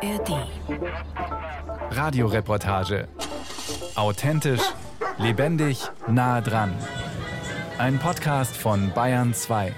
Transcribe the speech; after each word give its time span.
ARD. 0.00 0.46
Radioreportage. 1.90 3.08
Authentisch, 3.96 4.62
lebendig, 5.18 5.90
nah 6.06 6.40
dran. 6.40 6.72
Ein 7.78 7.98
Podcast 7.98 8.56
von 8.56 8.92
Bayern 8.94 9.34
2. 9.34 9.74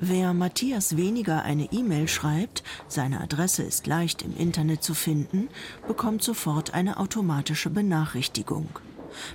Wer 0.00 0.34
Matthias 0.34 0.98
weniger 0.98 1.42
eine 1.44 1.72
E-Mail 1.72 2.06
schreibt, 2.06 2.62
seine 2.88 3.22
Adresse 3.22 3.62
ist 3.62 3.86
leicht 3.86 4.20
im 4.20 4.36
Internet 4.36 4.82
zu 4.82 4.92
finden, 4.92 5.48
bekommt 5.86 6.22
sofort 6.22 6.74
eine 6.74 6.98
automatische 6.98 7.70
Benachrichtigung. 7.70 8.68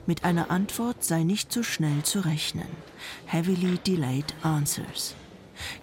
Mit 0.05 0.23
einer 0.23 0.51
Antwort 0.51 1.03
sei 1.03 1.23
nicht 1.23 1.51
so 1.51 1.63
schnell 1.63 2.03
zu 2.03 2.21
rechnen. 2.21 2.67
Heavily 3.25 3.77
Delayed 3.85 4.33
Answers. 4.41 5.15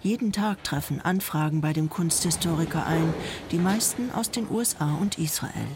Jeden 0.02 0.32
Tag 0.32 0.62
treffen 0.64 1.00
Anfragen 1.00 1.60
bei 1.60 1.72
dem 1.72 1.90
Kunsthistoriker 1.90 2.86
ein, 2.86 3.12
die 3.50 3.58
meisten 3.58 4.10
aus 4.12 4.30
den 4.30 4.50
USA 4.50 4.94
und 4.94 5.18
Israel. 5.18 5.66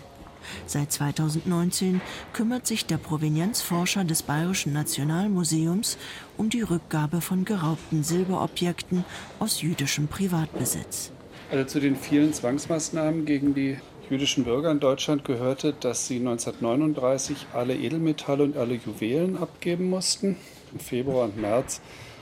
Seit 0.67 0.93
2019 0.93 2.01
kümmert 2.33 2.67
sich 2.67 2.87
der 2.87 2.97
Provenienzforscher 2.97 4.05
des 4.05 4.23
Bayerischen 4.23 4.73
Nationalmuseums 4.73 5.99
um 6.37 6.49
die 6.49 6.63
Rückgabe 6.63 7.21
von 7.21 7.45
geraubten 7.45 8.03
Silberobjekten 8.03 9.05
aus 9.39 9.63
jüdischem 9.63 10.09
Privatbesitz. 10.09 11.13
Also 11.51 11.65
zu 11.65 11.81
den 11.81 11.97
vielen 11.97 12.33
Zwangsmaßnahmen 12.33 13.25
gegen 13.25 13.55
die 13.55 13.79
jüdischen 14.11 14.45
Bürger 14.45 14.71
in 14.71 14.81
Deutschland 14.81 15.25
gehörte, 15.25 15.75
dass 15.79 16.07
sie 16.07 16.17
1939 16.17 17.47
alle 17.53 17.77
Edelmetalle 17.77 18.45
und 18.45 18.57
alle 18.57 18.75
Juwelen 18.75 19.37
abgeben 19.37 19.91
mussten. 19.91 20.37
Im 20.73 20.81
Februar 20.81 21.25
und 21.25 21.37
März 21.37 21.81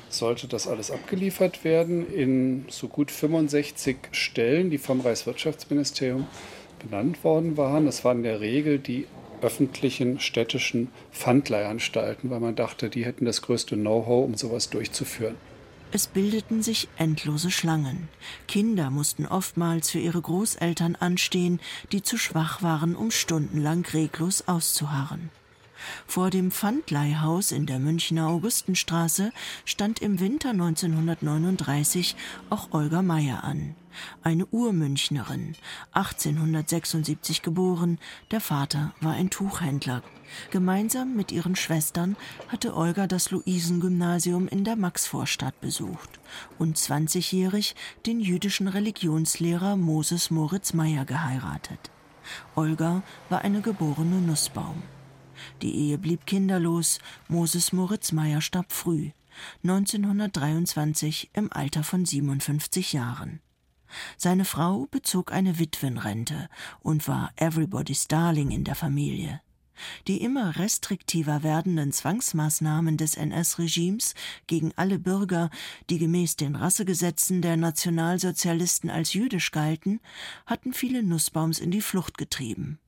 sollte 0.09 0.49
das 0.49 0.67
alles 0.67 0.91
abgeliefert 0.91 1.65
werden 1.65 2.13
in 2.13 2.65
so 2.69 2.89
gut 2.89 3.11
65 3.11 3.97
Stellen, 4.13 4.71
die 4.71 4.79
vom 4.79 5.01
Reichswirtschaftsministerium 5.01 6.27
benannt 6.79 7.23
worden 7.25 7.57
waren. 7.57 7.87
Das 7.87 8.05
waren 8.05 8.19
in 8.19 8.23
der 8.25 8.41
Regel 8.41 8.79
die 8.79 9.07
öffentlichen 9.43 10.19
städtischen 10.21 10.91
Pfandleihanstalten, 11.13 12.31
weil 12.31 12.41
man 12.41 12.57
dachte, 12.57 12.89
die 12.89 13.05
hätten 13.05 13.27
das 13.27 13.43
größte 13.43 13.77
Know-how, 13.77 14.25
um 14.25 14.35
sowas 14.35 14.71
durchzuführen. 14.71 15.37
Es 15.93 16.09
bildeten 16.09 16.63
sich 16.63 16.89
endlose 16.97 17.51
Schlangen. 17.51 18.09
Kinder 18.49 18.91
mussten 18.91 19.27
oftmals 19.27 19.91
für 19.91 19.99
ihre 19.99 20.21
Großeltern 20.21 20.97
anstehen, 20.97 21.61
die 21.93 22.03
zu 22.03 22.19
schwach 22.19 22.63
waren, 22.63 22.97
um 22.97 23.11
stundenlang 23.11 23.85
reglos 23.87 24.49
auszuharren. 24.49 25.31
Vor 26.07 26.31
dem 26.31 26.51
Pfandleihhaus 26.51 27.53
in 27.53 27.67
der 27.67 27.79
Münchner 27.79 28.29
Augustenstraße 28.29 29.33
stand 29.65 30.01
im 30.01 30.21
Winter 30.21 30.51
1939 30.51 32.17
auch 32.51 32.73
Olga 32.73 33.03
Meyer 33.03 33.45
an. 33.45 33.75
Eine 34.23 34.47
Urmünchnerin, 34.47 35.55
1876 35.93 37.43
geboren, 37.43 37.99
der 38.31 38.41
Vater 38.41 38.95
war 39.01 39.15
ein 39.15 39.31
Tuchhändler. 39.31 40.03
Gemeinsam 40.51 41.17
mit 41.17 41.33
ihren 41.33 41.57
Schwestern 41.57 42.17
hatte 42.49 42.77
Olga 42.77 43.07
das 43.07 43.31
Luisengymnasium 43.31 44.49
in 44.49 44.65
der 44.65 44.77
Maxvorstadt 44.77 45.61
besucht 45.61 46.21
und 46.59 46.77
20-jährig 46.77 47.75
den 48.07 48.21
jüdischen 48.21 48.69
Religionslehrer 48.69 49.77
Moses 49.77 50.31
Moritz 50.31 50.73
Meyer 50.73 51.05
geheiratet. 51.05 51.91
Olga 52.55 53.03
war 53.29 53.43
eine 53.43 53.61
geborene 53.61 54.21
Nussbaum. 54.21 54.83
Die 55.63 55.75
Ehe 55.75 55.99
blieb 55.99 56.27
kinderlos. 56.27 56.99
Moses 57.29 57.73
Moritz 57.73 58.13
Meyer 58.13 58.41
starb 58.41 58.73
früh, 58.73 59.11
1923 59.63 61.31
im 61.35 61.53
Alter 61.53 61.85
von 61.85 62.05
57 62.05 62.93
Jahren. 62.93 63.41
Seine 64.17 64.45
Frau 64.45 64.87
bezog 64.91 65.33
eine 65.33 65.59
Witwenrente 65.59 66.49
und 66.81 67.07
war 67.07 67.31
Everybody's 67.37 68.09
Darling 68.09 68.51
in 68.51 68.65
der 68.65 68.75
Familie. 68.75 69.41
Die 70.09 70.23
immer 70.23 70.57
restriktiver 70.57 71.43
werdenden 71.43 71.93
Zwangsmaßnahmen 71.93 72.97
des 72.97 73.17
NS-Regimes 73.17 74.15
gegen 74.47 74.73
alle 74.77 74.99
Bürger, 74.99 75.51
die 75.91 75.99
gemäß 75.99 76.37
den 76.37 76.57
Rassegesetzen 76.57 77.43
der 77.43 77.57
Nationalsozialisten 77.57 78.91
als 78.91 79.13
jüdisch 79.13 79.51
galten, 79.51 80.01
hatten 80.47 80.73
viele 80.73 81.03
Nussbaums 81.03 81.59
in 81.59 81.71
die 81.71 81.81
Flucht 81.81 82.19
getrieben. 82.19 82.79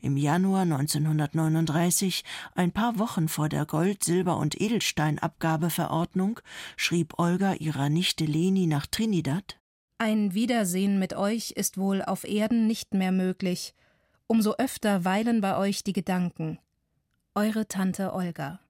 Im 0.00 0.16
Januar 0.16 0.62
1939, 0.62 2.24
ein 2.54 2.72
paar 2.72 2.98
Wochen 2.98 3.28
vor 3.28 3.48
der 3.48 3.66
Gold-, 3.66 4.04
Silber- 4.04 4.38
und 4.38 4.60
Edelsteinabgabeverordnung, 4.60 6.40
schrieb 6.76 7.18
Olga 7.18 7.54
ihrer 7.54 7.88
Nichte 7.88 8.24
Leni 8.24 8.66
nach 8.66 8.86
Trinidad 8.86 9.58
Ein 9.98 10.34
Wiedersehen 10.34 10.98
mit 10.98 11.14
euch 11.14 11.52
ist 11.52 11.76
wohl 11.78 12.02
auf 12.02 12.24
Erden 12.24 12.66
nicht 12.66 12.94
mehr 12.94 13.12
möglich. 13.12 13.74
Umso 14.26 14.54
öfter 14.58 15.04
weilen 15.04 15.40
bei 15.40 15.56
euch 15.56 15.84
die 15.84 15.92
Gedanken. 15.92 16.58
Eure 17.34 17.68
Tante 17.68 18.12
Olga. 18.14 18.60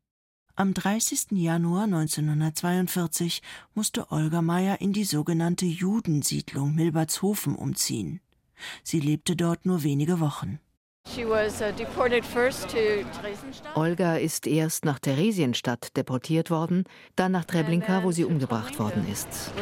Am 0.57 0.73
30. 0.73 1.33
Januar 1.33 1.85
1942 1.85 3.43
musste 3.75 4.11
Olga 4.13 4.41
Meyer 4.41 4.81
in 4.81 4.93
die 4.93 5.05
sogenannte 5.05 5.67
Judensiedlung 5.67 6.75
Milbertshofen 6.75 7.57
umziehen. 7.57 8.21
Sie 8.83 9.01
lebte 9.01 9.37
dort 9.37 9.67
nur 9.67 9.83
wenige 9.83 10.21
Wochen. 10.21 10.61
Uh, 11.17 11.35
Olga 13.75 14.17
ist 14.17 14.47
erst 14.47 14.85
nach 14.85 14.99
Theresienstadt 14.99 15.97
deportiert 15.97 16.51
worden, 16.51 16.85
dann 17.15 17.33
nach 17.33 17.45
Treblinka, 17.45 18.05
wo 18.05 18.11
sie 18.11 18.25
umgebracht 18.25 18.79
worden 18.79 19.07
ist. 19.11 19.53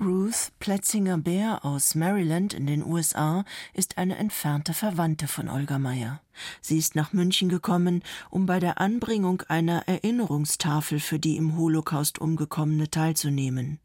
Ruth 0.00 0.52
Plätzinger 0.60 1.18
Bär 1.18 1.64
aus 1.64 1.96
Maryland 1.96 2.54
in 2.54 2.68
den 2.68 2.86
USA 2.86 3.44
ist 3.74 3.98
eine 3.98 4.16
entfernte 4.16 4.72
Verwandte 4.72 5.26
von 5.26 5.48
Olga 5.48 5.80
Meyer. 5.80 6.20
Sie 6.60 6.78
ist 6.78 6.94
nach 6.94 7.12
München 7.12 7.48
gekommen, 7.48 8.04
um 8.30 8.46
bei 8.46 8.60
der 8.60 8.80
Anbringung 8.80 9.42
einer 9.48 9.88
Erinnerungstafel 9.88 11.00
für 11.00 11.18
die 11.18 11.36
im 11.36 11.56
Holocaust 11.56 12.20
umgekommene 12.20 12.88
teilzunehmen 12.88 13.80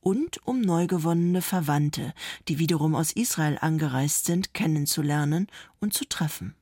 und 0.00 0.44
um 0.46 0.62
neu 0.62 0.86
gewonnene 0.86 1.42
Verwandte, 1.42 2.14
die 2.48 2.58
wiederum 2.58 2.94
aus 2.94 3.12
Israel 3.12 3.58
angereist 3.60 4.24
sind, 4.24 4.54
kennenzulernen 4.54 5.46
und 5.78 5.92
zu 5.92 6.06
treffen. 6.06 6.54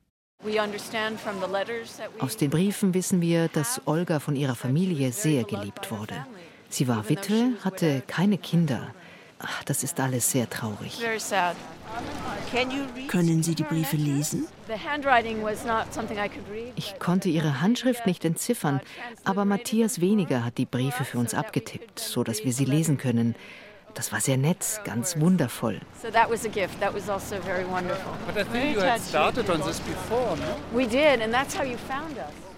Aus 2.19 2.37
den 2.37 2.49
Briefen 2.49 2.93
wissen 2.93 3.21
wir, 3.21 3.47
dass 3.47 3.81
Olga 3.85 4.19
von 4.19 4.35
ihrer 4.35 4.55
Familie 4.55 5.13
sehr 5.13 5.45
geliebt 5.45 5.89
wurde. 5.89 6.25
Sie 6.69 6.87
war 6.87 7.09
Witwe, 7.09 7.53
hatte 7.63 8.03
keine 8.07 8.37
Kinder. 8.37 8.93
Ach, 9.39 9.63
das 9.63 9.83
ist 9.83 9.99
alles 9.99 10.31
sehr 10.31 10.49
traurig. 10.49 10.99
Können 13.07 13.41
Sie 13.41 13.55
die 13.55 13.63
Briefe 13.63 13.95
lesen? 13.95 14.47
Ich 16.75 16.99
konnte 16.99 17.29
ihre 17.29 17.61
Handschrift 17.61 18.05
nicht 18.05 18.25
entziffern, 18.25 18.81
aber 19.23 19.45
Matthias 19.45 20.01
Weniger 20.01 20.43
hat 20.45 20.57
die 20.57 20.65
Briefe 20.65 21.05
für 21.05 21.17
uns 21.17 21.33
abgetippt, 21.33 21.99
so 21.99 22.23
dass 22.23 22.43
wir 22.43 22.53
sie 22.53 22.65
lesen 22.65 22.97
können. 22.97 23.35
Das 23.95 24.11
war 24.11 24.21
sehr 24.21 24.37
nett, 24.37 24.81
ganz 24.83 25.19
wundervoll. 25.19 25.79
Also 26.03 26.07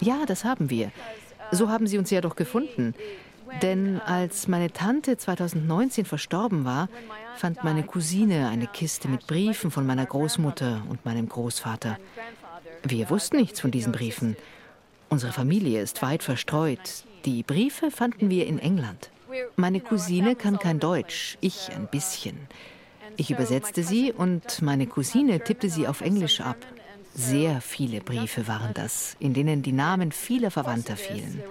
ja, 0.00 0.26
das 0.26 0.44
haben 0.44 0.68
wir. 0.68 0.90
So 1.52 1.68
haben 1.68 1.86
Sie 1.86 1.98
uns 1.98 2.10
ja 2.10 2.20
doch 2.20 2.36
gefunden. 2.36 2.94
Denn 3.60 4.00
als 4.00 4.48
meine 4.48 4.72
Tante 4.72 5.16
2019 5.16 6.04
verstorben 6.04 6.64
war, 6.64 6.88
fand 7.36 7.64
meine 7.64 7.82
Cousine 7.82 8.48
eine 8.48 8.66
Kiste 8.66 9.08
mit 9.08 9.26
Briefen 9.26 9.70
von 9.70 9.86
meiner 9.86 10.06
Großmutter 10.06 10.82
und 10.88 11.04
meinem 11.04 11.28
Großvater. 11.28 11.98
Wir 12.82 13.10
wussten 13.10 13.36
nichts 13.36 13.60
von 13.60 13.70
diesen 13.70 13.92
Briefen. 13.92 14.36
Unsere 15.08 15.32
Familie 15.32 15.82
ist 15.82 16.02
weit 16.02 16.22
verstreut. 16.22 17.04
Die 17.24 17.42
Briefe 17.42 17.90
fanden 17.90 18.30
wir 18.30 18.46
in 18.46 18.58
England. 18.58 19.10
Meine 19.56 19.80
Cousine 19.80 20.34
kann 20.34 20.58
kein 20.58 20.80
Deutsch, 20.80 21.38
ich 21.40 21.70
ein 21.74 21.86
bisschen. 21.86 22.36
Ich 23.16 23.30
übersetzte 23.30 23.82
sie 23.82 24.12
und 24.12 24.62
meine 24.62 24.86
Cousine 24.86 25.40
tippte 25.40 25.68
sie 25.68 25.86
auf 25.86 26.00
Englisch 26.00 26.40
ab. 26.40 26.56
Sehr 27.14 27.60
viele 27.60 28.00
Briefe 28.00 28.48
waren 28.48 28.72
das, 28.72 29.16
in 29.20 29.34
denen 29.34 29.62
die 29.62 29.72
Namen 29.72 30.12
vieler 30.12 30.50
Verwandter 30.50 30.96
fielen. 30.96 31.42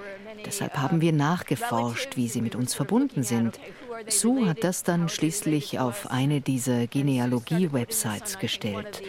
Deshalb 0.46 0.78
haben 0.78 1.02
wir 1.02 1.14
nachgeforscht, 1.14 2.18
wie 2.18 2.28
sie 2.28 2.42
mit 2.42 2.56
uns 2.56 2.74
verbunden 2.74 3.24
sind. 3.24 3.60
Sue 4.08 4.48
hat 4.48 4.64
das 4.64 4.84
dann 4.84 5.10
schließlich 5.10 5.80
auf 5.80 6.10
eine 6.10 6.42
dieser 6.42 6.88
Genealogie-Websites 6.88 8.40
gestellt. 8.40 9.02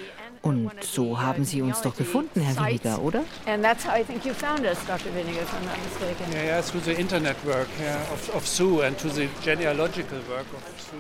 Und 0.43 0.73
so 0.83 1.21
haben 1.21 1.45
Sie 1.45 1.63
uns 1.63 1.83
doch 1.83 1.97
gefunden, 1.97 2.41
Herr 2.41 2.67
Winiger, 2.67 3.01
oder? 3.01 3.23
Ja, 6.35 6.43
ja, 6.43 6.63
through 6.63 6.83
the 6.85 6.93
internet 6.93 7.37
work 7.47 7.69
yeah, 7.81 7.97
of, 8.13 8.35
of 8.35 8.47
Sue 8.47 8.85
and 8.85 8.99
to 8.99 9.09
the 9.09 9.29
genealogical 9.45 10.19
work 10.29 10.47
of 10.53 10.63
Sue. 10.79 10.99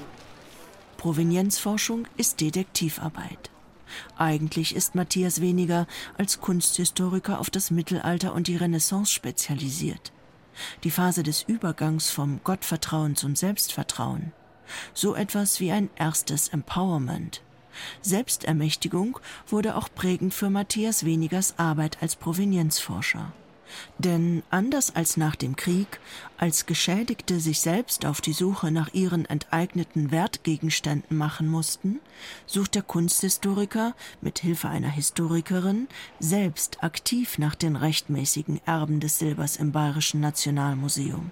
Provenienzforschung 0.97 2.07
ist 2.17 2.41
Detektivarbeit. 2.41 3.51
Eigentlich 4.17 4.77
ist 4.77 4.95
Matthias 4.95 5.41
Weniger 5.41 5.89
als 6.17 6.41
Kunsthistoriker 6.41 7.41
auf 7.41 7.51
das 7.51 7.73
Mittelalter 7.73 8.35
und 8.35 8.47
die 8.47 8.57
Renaissance 8.57 9.13
spezialisiert. 9.13 10.13
Die 10.85 10.91
Phase 10.91 11.23
des 11.23 11.43
Übergangs 11.43 12.11
vom 12.11 12.41
Gottvertrauen 12.45 13.17
zum 13.17 13.37
Selbstvertrauen. 13.37 14.33
So 14.95 15.15
etwas 15.15 15.61
wie 15.61 15.73
ein 15.73 15.91
erstes 15.97 16.49
Empowerment. 16.49 17.43
Selbstermächtigung 18.03 19.19
wurde 19.47 19.77
auch 19.77 19.89
prägend 19.95 20.35
für 20.35 20.51
Matthias 20.51 21.05
Wenigers 21.05 21.59
Arbeit 21.59 21.99
als 22.03 22.17
Provenienzforscher. 22.17 23.33
Denn 23.99 24.43
anders 24.51 24.95
als 24.95 25.17
nach 25.17 25.37
dem 25.37 25.57
Krieg, 25.57 26.01
als 26.37 26.67
Geschädigte 26.67 27.41
sich 27.41 27.61
selbst 27.61 28.07
auf 28.07 28.21
die 28.21 28.33
Suche 28.33 28.71
nach 28.71 28.93
ihren 28.93 29.27
enteigneten 29.27 30.11
Wertgegenständen 30.11 31.17
machen 31.17 31.49
mussten, 31.49 32.01
sucht 32.47 32.75
der 32.75 32.83
Kunsthistoriker 32.83 33.95
mit 34.21 34.39
Hilfe 34.41 34.69
einer 34.69 34.91
Historikerin 34.91 35.89
selbst 36.19 36.83
aktiv 36.83 37.39
nach 37.39 37.55
den 37.55 37.77
rechtmäßigen 37.77 38.61
Erben 38.67 39.01
des 39.01 39.19
Silbers 39.19 39.57
im 39.57 39.73
Bayerischen 39.73 40.21
Nationalmuseum. 40.21 41.31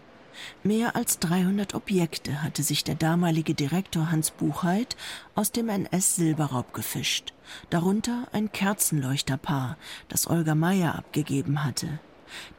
Mehr 0.62 0.96
als 0.96 1.18
300 1.18 1.74
Objekte 1.74 2.42
hatte 2.42 2.62
sich 2.62 2.84
der 2.84 2.94
damalige 2.94 3.54
Direktor 3.54 4.10
Hans 4.10 4.30
Buchheit 4.30 4.96
aus 5.34 5.52
dem 5.52 5.68
NS-Silberraub 5.68 6.72
gefischt, 6.72 7.32
darunter 7.70 8.28
ein 8.32 8.52
Kerzenleuchterpaar, 8.52 9.76
das 10.08 10.28
Olga 10.28 10.54
Meyer 10.54 10.94
abgegeben 10.94 11.64
hatte. 11.64 11.98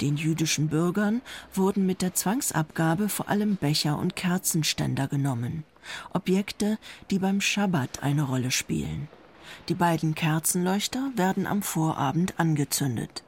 Den 0.02 0.18
jüdischen 0.18 0.70
Bürgern 0.70 1.22
wurden 1.54 1.86
mit 1.86 2.02
der 2.02 2.14
Zwangsabgabe 2.14 3.10
vor 3.10 3.30
allem 3.30 3.56
Becher 3.56 3.98
und 3.98 4.16
Kerzenständer 4.16 5.08
genommen, 5.08 5.64
Objekte, 6.14 6.78
die 7.10 7.20
beim 7.20 7.42
Schabbat 7.42 8.04
eine 8.04 8.24
Rolle 8.24 8.52
spielen. 8.52 9.08
Die 9.70 9.76
beiden 9.76 10.16
Kerzenleuchter 10.16 11.12
werden 11.16 11.46
am 11.46 11.62
Vorabend 11.62 12.40
angezündet. 12.40 13.24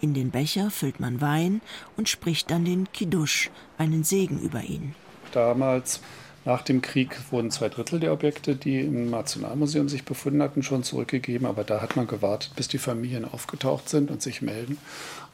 In 0.00 0.14
den 0.14 0.30
Becher 0.30 0.70
füllt 0.70 1.00
man 1.00 1.20
Wein 1.20 1.60
und 1.96 2.08
spricht 2.08 2.50
dann 2.50 2.64
den 2.64 2.90
Kiddusch, 2.92 3.50
einen 3.78 4.04
Segen 4.04 4.40
über 4.40 4.62
ihn. 4.62 4.94
Damals 5.32 6.00
nach 6.46 6.62
dem 6.62 6.80
Krieg 6.80 7.18
wurden 7.32 7.50
zwei 7.50 7.68
Drittel 7.68 7.98
der 7.98 8.12
Objekte, 8.12 8.54
die 8.54 8.78
im 8.78 9.10
Nationalmuseum 9.10 9.88
sich 9.88 10.04
befunden 10.04 10.40
hatten, 10.40 10.62
schon 10.62 10.84
zurückgegeben. 10.84 11.44
Aber 11.44 11.64
da 11.64 11.82
hat 11.82 11.96
man 11.96 12.06
gewartet, 12.06 12.52
bis 12.54 12.68
die 12.68 12.78
Familien 12.78 13.24
aufgetaucht 13.24 13.88
sind 13.88 14.12
und 14.12 14.22
sich 14.22 14.42
melden. 14.42 14.78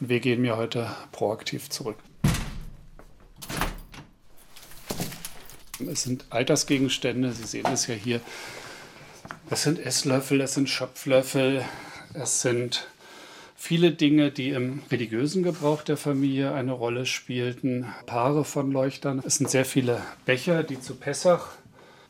Und 0.01 0.09
wir 0.09 0.21
gehen 0.21 0.41
mir 0.41 0.57
heute 0.57 0.91
proaktiv 1.13 1.69
zurück. 1.69 1.99
Es 5.87 6.05
sind 6.05 6.25
Altersgegenstände, 6.31 7.33
Sie 7.33 7.45
sehen 7.45 7.67
es 7.71 7.87
ja 7.89 7.95
hier. 7.95 8.23
Es 9.51 9.65
sind 9.65 9.79
Esslöffel, 9.79 10.41
es 10.41 10.55
sind 10.55 10.71
Schöpflöffel, 10.71 11.63
es 12.15 12.41
sind 12.41 12.89
viele 13.63 13.93
Dinge, 13.93 14.33
die 14.33 14.49
im 14.49 14.83
religiösen 14.91 15.45
Gebrauch 15.45 15.83
der 15.83 15.97
Familie 15.97 16.53
eine 16.53 16.73
Rolle 16.73 17.07
spielten. 17.07 17.87
Paare 18.07 18.45
von 18.45 18.73
Leuchtern. 18.73 19.23
Es 19.25 19.37
sind 19.37 19.49
sehr 19.49 19.65
viele 19.65 20.03
Becher, 20.27 20.65
die 20.65 20.81
zu 20.81 20.97
Pessach 20.97 21.53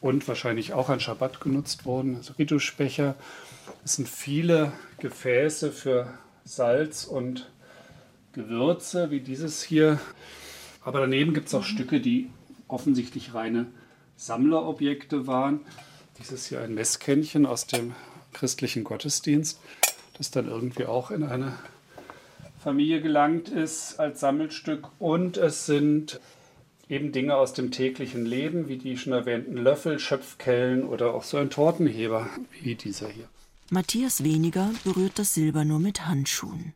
und 0.00 0.26
wahrscheinlich 0.26 0.72
auch 0.72 0.88
an 0.88 0.98
Schabbat 0.98 1.42
genutzt 1.42 1.84
wurden, 1.84 2.16
also 2.16 2.32
Rituschbecher. 2.38 3.16
Es 3.84 3.96
sind 3.96 4.08
viele 4.08 4.72
Gefäße 5.00 5.72
für 5.72 6.14
Salz 6.46 7.04
und 7.04 7.50
Gewürze, 8.32 9.10
wie 9.10 9.20
dieses 9.20 9.62
hier. 9.62 10.00
Aber 10.82 11.00
daneben 11.00 11.34
gibt 11.34 11.48
es 11.48 11.54
auch 11.54 11.64
Stücke, 11.64 12.00
die 12.00 12.30
offensichtlich 12.66 13.34
reine 13.34 13.66
Sammlerobjekte 14.16 15.26
waren. 15.26 15.60
Dieses 16.18 16.46
hier 16.46 16.62
ein 16.62 16.72
Messkännchen 16.72 17.44
aus 17.44 17.66
dem 17.66 17.94
christlichen 18.32 18.84
Gottesdienst 18.84 19.60
das 20.22 20.30
dann 20.30 20.46
irgendwie 20.46 20.86
auch 20.86 21.10
in 21.10 21.24
eine 21.24 21.54
Familie 22.62 23.00
gelangt 23.00 23.48
ist 23.48 23.98
als 23.98 24.20
Sammelstück. 24.20 24.86
Und 25.00 25.36
es 25.36 25.66
sind 25.66 26.20
eben 26.88 27.10
Dinge 27.10 27.34
aus 27.34 27.54
dem 27.54 27.72
täglichen 27.72 28.24
Leben, 28.24 28.68
wie 28.68 28.76
die 28.76 28.96
schon 28.96 29.14
erwähnten 29.14 29.56
Löffel, 29.56 29.98
Schöpfkellen 29.98 30.84
oder 30.84 31.12
auch 31.12 31.24
so 31.24 31.38
ein 31.38 31.50
Tortenheber 31.50 32.28
wie 32.60 32.76
dieser 32.76 33.08
hier. 33.08 33.28
Matthias 33.70 34.22
Weniger 34.22 34.70
berührt 34.84 35.18
das 35.18 35.34
Silber 35.34 35.64
nur 35.64 35.80
mit 35.80 36.06
Handschuhen. 36.06 36.72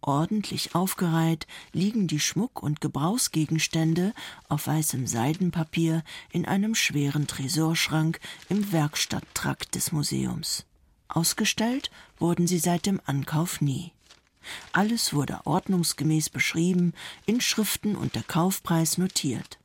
Ordentlich 0.00 0.74
aufgereiht 0.74 1.46
liegen 1.74 2.06
die 2.06 2.18
Schmuck- 2.18 2.62
und 2.62 2.80
Gebrauchsgegenstände 2.80 4.14
auf 4.48 4.66
weißem 4.66 5.06
Seidenpapier 5.06 6.02
in 6.32 6.46
einem 6.46 6.74
schweren 6.74 7.26
Tresorschrank 7.26 8.20
im 8.48 8.72
Werkstatttrakt 8.72 9.74
des 9.74 9.92
Museums. 9.92 10.64
Ausgestellt 11.16 11.90
wurden 12.18 12.46
sie 12.46 12.58
seit 12.58 12.86
dem 12.86 13.00
Ankauf 13.04 13.60
nie. 13.60 13.92
Alles 14.72 15.12
wurde 15.12 15.40
ordnungsgemäß 15.44 16.30
beschrieben, 16.30 16.94
in 17.26 17.40
Schriften 17.40 17.96
und 17.96 18.14
der 18.14 18.22
Kaufpreis 18.22 18.98
notiert. 18.98 19.58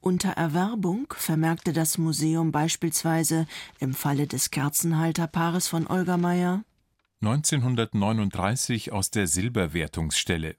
Unter 0.00 0.30
Erwerbung 0.30 1.12
vermerkte 1.16 1.72
das 1.72 1.98
Museum 1.98 2.52
beispielsweise 2.52 3.46
im 3.78 3.94
Falle 3.94 4.26
des 4.26 4.50
Kerzenhalterpaares 4.50 5.68
von 5.68 5.86
Olga 5.86 6.16
Meyer 6.16 6.62
1939 7.22 8.92
aus 8.92 9.10
der 9.10 9.26
Silberwertungsstelle. 9.26 10.56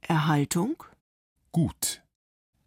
Erhaltung 0.00 0.82
Gut. 1.52 2.01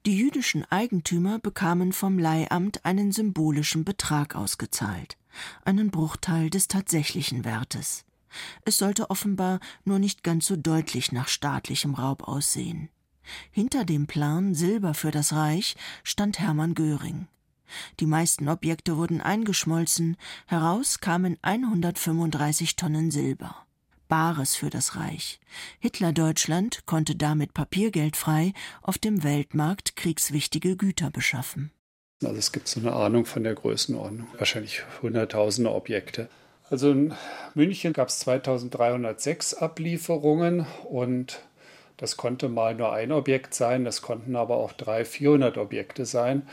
Die 0.06 0.18
jüdischen 0.18 0.66
Eigentümer 0.72 1.40
bekamen 1.40 1.92
vom 1.92 2.19
Leihamt 2.19 2.86
einen 2.86 3.12
symbolischen 3.12 3.84
Betrag 3.84 4.36
ausgezahlt 4.36 5.18
einen 5.63 5.92
Bruchteil 5.92 6.50
des 6.50 6.68
tatsächlichen 6.68 7.46
Wertes. 7.46 8.06
Es 8.66 8.78
sollte 8.78 9.10
offenbar 9.10 9.60
nur 9.86 10.00
nicht 10.00 10.24
ganz 10.24 10.46
so 10.48 10.56
deutlich 10.56 11.12
nach 11.12 11.28
staatlichem 11.28 11.94
Raub 11.96 12.28
aussehen. 12.28 12.90
Hinter 13.52 13.86
dem 13.86 14.07
Plan 14.07 14.54
Silber 14.54 14.94
für 14.94 15.12
das 15.12 15.34
Reich 15.34 15.75
stand 16.04 16.40
Hermann 16.40 16.75
Göring. 16.75 17.28
Die 18.00 18.06
meisten 18.06 18.48
Objekte 18.48 18.98
wurden 18.98 19.22
eingeschmolzen, 19.22 20.18
heraus 20.46 21.00
kamen 21.00 21.38
135 21.42 22.75
Tonnen 22.75 23.10
Silber. 23.10 23.64
Bares 24.07 24.56
für 24.56 24.69
das 24.69 24.96
Reich. 24.96 25.40
Hitler-Deutschland 25.80 26.86
konnte 26.86 27.16
damit 27.16 27.54
papiergeldfrei 27.54 28.54
auf 28.81 28.98
dem 28.98 29.24
Weltmarkt 29.24 29.96
kriegswichtige 29.96 30.78
Güter 30.78 31.12
beschaffen. 31.12 31.72
Also 32.24 32.38
es 32.38 32.52
gibt 32.52 32.68
so 32.68 32.80
eine 32.80 32.94
Ahnung 32.94 33.25
von 33.25 33.44
der 33.44 33.56
Größenordnung, 33.56 34.28
wahrscheinlich 34.38 34.84
hunderttausende 35.02 35.72
Objekte. 35.72 36.30
Also 36.69 36.92
in 36.92 37.13
München 37.54 37.94
gab 37.94 38.07
es 38.07 38.19
2306 38.19 39.54
Ablieferungen 39.56 40.66
und 40.90 41.42
das 41.98 42.18
konnte 42.18 42.50
mal 42.50 42.75
nur 42.75 42.92
ein 42.92 43.12
Objekt 43.12 43.54
sein, 43.54 43.86
das 43.86 44.01
konnten 44.01 44.36
aber 44.36 44.58
auch 44.58 44.74
300, 44.74 45.08
400 45.08 45.58
Objekte 45.58 46.06
sein. 46.06 46.48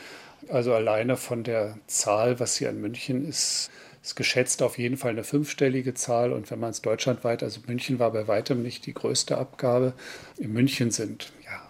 Also 0.49 0.73
alleine 0.73 1.17
von 1.17 1.43
der 1.43 1.77
Zahl, 1.87 2.39
was 2.39 2.57
hier 2.57 2.69
in 2.69 2.81
München 2.81 3.27
ist, 3.27 3.71
ist 4.03 4.15
geschätzt 4.15 4.61
auf 4.61 4.77
jeden 4.77 4.97
Fall 4.97 5.11
eine 5.11 5.23
fünfstellige 5.23 5.93
Zahl. 5.93 6.33
Und 6.33 6.51
wenn 6.51 6.59
man 6.59 6.71
es 6.71 6.81
deutschlandweit, 6.81 7.41
also 7.41 7.61
München 7.65 7.97
war 7.97 8.11
bei 8.11 8.27
weitem 8.27 8.61
nicht 8.61 8.85
die 8.85 8.93
größte 8.93 9.37
Abgabe. 9.37 9.93
In 10.37 10.53
München 10.53 10.91
sind 10.91 11.31
ja 11.43 11.63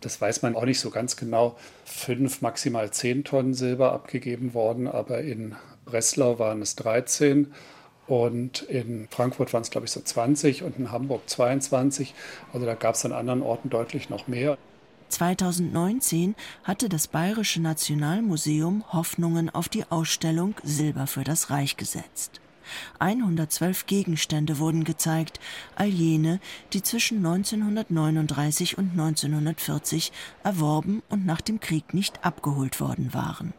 das 0.00 0.20
weiß 0.20 0.42
man 0.42 0.56
auch 0.56 0.64
nicht 0.64 0.80
so 0.80 0.90
ganz 0.90 1.16
genau, 1.16 1.56
fünf, 1.84 2.40
maximal 2.40 2.90
zehn 2.90 3.24
Tonnen 3.24 3.54
Silber 3.54 3.92
abgegeben 3.92 4.54
worden, 4.54 4.88
aber 4.88 5.20
in 5.20 5.56
Breslau 5.84 6.38
waren 6.38 6.62
es 6.62 6.76
13 6.76 7.52
und 8.06 8.62
in 8.62 9.08
Frankfurt 9.10 9.52
waren 9.52 9.62
es, 9.62 9.70
glaube 9.70 9.86
ich, 9.86 9.92
so 9.92 10.00
20 10.00 10.62
und 10.62 10.78
in 10.78 10.90
Hamburg 10.90 11.28
22. 11.28 12.14
Also 12.52 12.66
da 12.66 12.74
gab 12.74 12.94
es 12.94 13.04
an 13.04 13.12
anderen 13.12 13.42
Orten 13.42 13.70
deutlich 13.70 14.10
noch 14.10 14.26
mehr. 14.26 14.58
2019 15.10 16.34
hatte 16.64 16.88
das 16.88 17.08
Bayerische 17.08 17.60
Nationalmuseum 17.60 18.84
Hoffnungen 18.92 19.50
auf 19.50 19.68
die 19.68 19.84
Ausstellung 19.90 20.54
Silber 20.62 21.06
für 21.06 21.24
das 21.24 21.50
Reich 21.50 21.76
gesetzt. 21.76 22.40
112 23.00 23.86
Gegenstände 23.86 24.58
wurden 24.58 24.84
gezeigt, 24.84 25.40
all 25.74 25.88
jene, 25.88 26.40
die 26.72 26.82
zwischen 26.82 27.18
1939 27.18 28.78
und 28.78 28.92
1940 28.92 30.12
erworben 30.44 31.02
und 31.08 31.26
nach 31.26 31.40
dem 31.40 31.60
Krieg 31.60 31.94
nicht 31.94 32.24
abgeholt 32.24 32.80
worden 32.80 33.12
waren. 33.12 33.52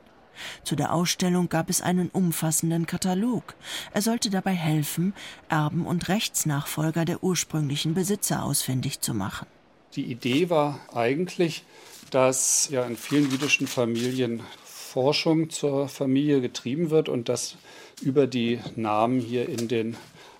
Zu 0.64 0.76
der 0.76 0.94
Ausstellung 0.94 1.50
gab 1.50 1.70
es 1.70 1.82
einen 1.82 2.10
umfassenden 2.10 2.86
Katalog. 2.88 3.56
Er 3.94 4.02
sollte 4.02 4.30
dabei 4.30 4.54
helfen, 4.54 5.14
Erben 5.50 5.86
und 5.86 6.08
Rechtsnachfolger 6.08 7.06
der 7.06 7.24
ursprünglichen 7.24 7.94
Besitzer 7.94 8.44
ausfindig 8.44 9.02
zu 9.02 9.14
machen. 9.14 9.46
Die 9.96 10.06
Idee 10.06 10.50
war 10.50 10.80
eigentlich, 10.94 11.64
dass 12.12 12.70
ja 12.70 12.86
in 12.86 12.96
vielen 12.96 13.30
jüdischen 13.30 13.68
Familien 13.68 14.42
Forschung 14.64 15.50
zur 15.50 15.88
Familie 15.88 16.42
getrieben 16.42 16.90
wird 16.90 17.10
und 17.10 17.30
dass 17.30 17.56
über 18.02 18.28
die 18.28 18.60
Namen 18.76 19.20
hier 19.20 19.48
in 19.48 19.68
den 19.68 19.96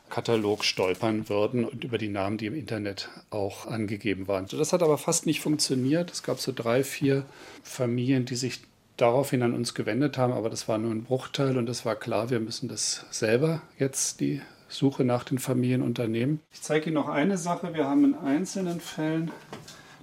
Katalog 0.10 0.66
stolpern 0.66 1.30
würden 1.30 1.64
und 1.64 1.84
über 1.86 1.98
die 1.98 2.10
Namen, 2.10 2.38
die 2.38 2.48
im 2.48 2.56
Internet 2.56 3.10
auch 3.30 3.66
angegeben 3.66 4.28
waren. 4.28 4.46
Das 4.48 4.74
hat 4.74 4.84
aber 4.84 4.98
fast 4.98 5.26
nicht 5.26 5.40
funktioniert. 5.40 6.12
Es 6.12 6.22
gab 6.22 6.40
so 6.40 6.52
drei, 6.54 6.84
vier 6.84 7.26
Familien, 7.64 8.26
die 8.26 8.36
sich 8.36 8.60
daraufhin 8.98 9.42
an 9.42 9.54
uns 9.54 9.74
gewendet 9.74 10.18
haben, 10.18 10.34
aber 10.34 10.50
das 10.50 10.68
war 10.68 10.78
nur 10.78 10.92
ein 10.92 11.04
Bruchteil 11.04 11.58
und 11.58 11.70
es 11.70 11.86
war 11.86 11.96
klar, 11.96 12.30
wir 12.30 12.40
müssen 12.40 12.68
das 12.68 13.06
selber 13.10 13.62
jetzt 13.80 14.20
die 14.20 14.42
Suche 14.72 15.04
nach 15.04 15.24
den 15.24 15.38
Familien 15.38 15.82
unternehmen. 15.82 16.40
Ich 16.52 16.62
zeige 16.62 16.88
Ihnen 16.88 16.96
noch 16.96 17.10
eine 17.10 17.38
Sache. 17.38 17.74
Wir 17.74 17.86
haben 17.86 18.06
in 18.06 18.16
einzelnen 18.16 18.80
Fällen 18.80 19.32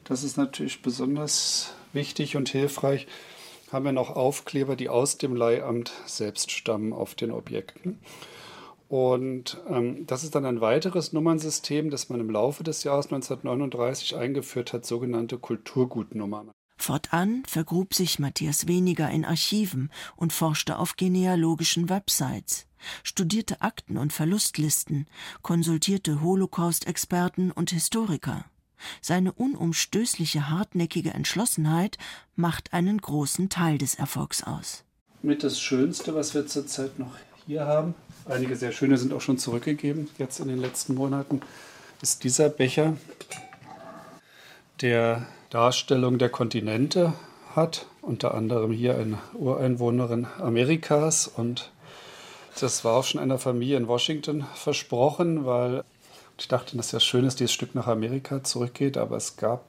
Das 0.05 0.23
ist 0.23 0.37
natürlich 0.37 0.83
besonders 0.83 1.75
wichtig 1.93 2.37
und 2.37 2.49
hilfreich. 2.49 3.07
Haben 3.73 3.85
wir 3.85 3.93
noch 3.93 4.11
Aufkleber, 4.11 4.77
die 4.77 4.89
aus 4.89 5.19
dem 5.19 5.37
Leihamt 5.37 5.93
selbst 6.07 6.51
stammen 6.51 6.93
auf 6.93 7.15
den 7.15 7.31
Objekten. 7.31 7.99
Und 8.89 9.61
ähm, 9.69 10.07
das 10.07 10.25
ist 10.25 10.35
dann 10.35 10.47
ein 10.47 10.63
weiteres 10.63 11.13
Nummernsystem, 11.13 11.91
das 11.91 12.09
man 12.09 12.21
im 12.21 12.31
Laufe 12.31 12.65
des 12.65 12.85
Jahres 12.85 13.07
1939 13.07 14.17
eingeführt 14.17 14.73
hat, 14.73 14.87
sogenannte 14.87 15.37
Kulturgutnummern. 15.37 16.51
Fortan 16.79 17.43
vergrub 17.47 17.93
sich 17.95 18.19
Matthias 18.19 18.67
weniger 18.67 19.11
in 19.11 19.25
Archiven 19.25 19.91
und 20.17 20.33
forschte 20.33 20.79
auf 20.79 20.97
genealogischen 20.97 21.89
Websites, 21.89 22.67
studierte 23.03 23.61
Akten 23.61 23.99
und 23.99 24.13
Verlustlisten, 24.13 25.07
konsultierte 25.43 26.23
Holocaust-Experten 26.23 27.51
und 27.51 27.71
Historiker. 27.71 28.45
Seine 29.03 29.33
unumstößliche 29.33 30.49
hartnäckige 30.49 31.13
Entschlossenheit 31.13 31.99
macht 32.37 32.73
einen 32.73 32.99
großen 32.99 33.49
Teil 33.49 33.79
des 33.79 33.97
Erfolgs 33.97 34.45
aus. 34.45 34.85
Mit 35.21 35.43
das 35.43 35.61
Schönste, 35.61 36.15
was 36.15 36.35
wir 36.35 36.47
zurzeit 36.47 36.99
noch 36.99 37.17
hier 37.47 37.67
haben, 37.67 37.95
einige 38.25 38.55
sehr 38.55 38.73
schöne 38.73 38.97
sind 38.99 39.13
auch 39.13 39.21
schon 39.21 39.39
zurückgegeben, 39.39 40.09
jetzt 40.19 40.39
in 40.39 40.49
den 40.49 40.59
letzten 40.59 40.95
Monaten, 40.95 41.41
ist 42.01 42.23
dieser 42.23 42.49
Becher, 42.49 42.97
der 44.81 45.27
Darstellung 45.51 46.19
der 46.19 46.29
Kontinente 46.29 47.15
hat, 47.57 47.87
unter 48.03 48.35
anderem 48.35 48.71
hier 48.71 48.97
eine 48.97 49.19
Ureinwohnerin 49.35 50.27
Amerikas. 50.39 51.27
Und 51.27 51.71
das 52.61 52.85
war 52.85 52.97
auch 52.97 53.05
schon 53.05 53.21
einer 53.21 53.39
Familie 53.39 53.79
in 53.79 53.89
Washington 53.89 54.45
versprochen, 54.55 55.47
weil 55.47 55.85
ich 56.39 56.49
dachte, 56.49 56.77
dass 56.77 56.93
ja 56.93 57.01
schön 57.01 57.25
ist, 57.25 57.41
dieses 57.41 57.53
Stück 57.53 57.75
nach 57.75 57.87
Amerika 57.87 58.45
zurückgeht, 58.45 58.97
aber 58.97 59.17
es 59.17 59.37
gab 59.37 59.65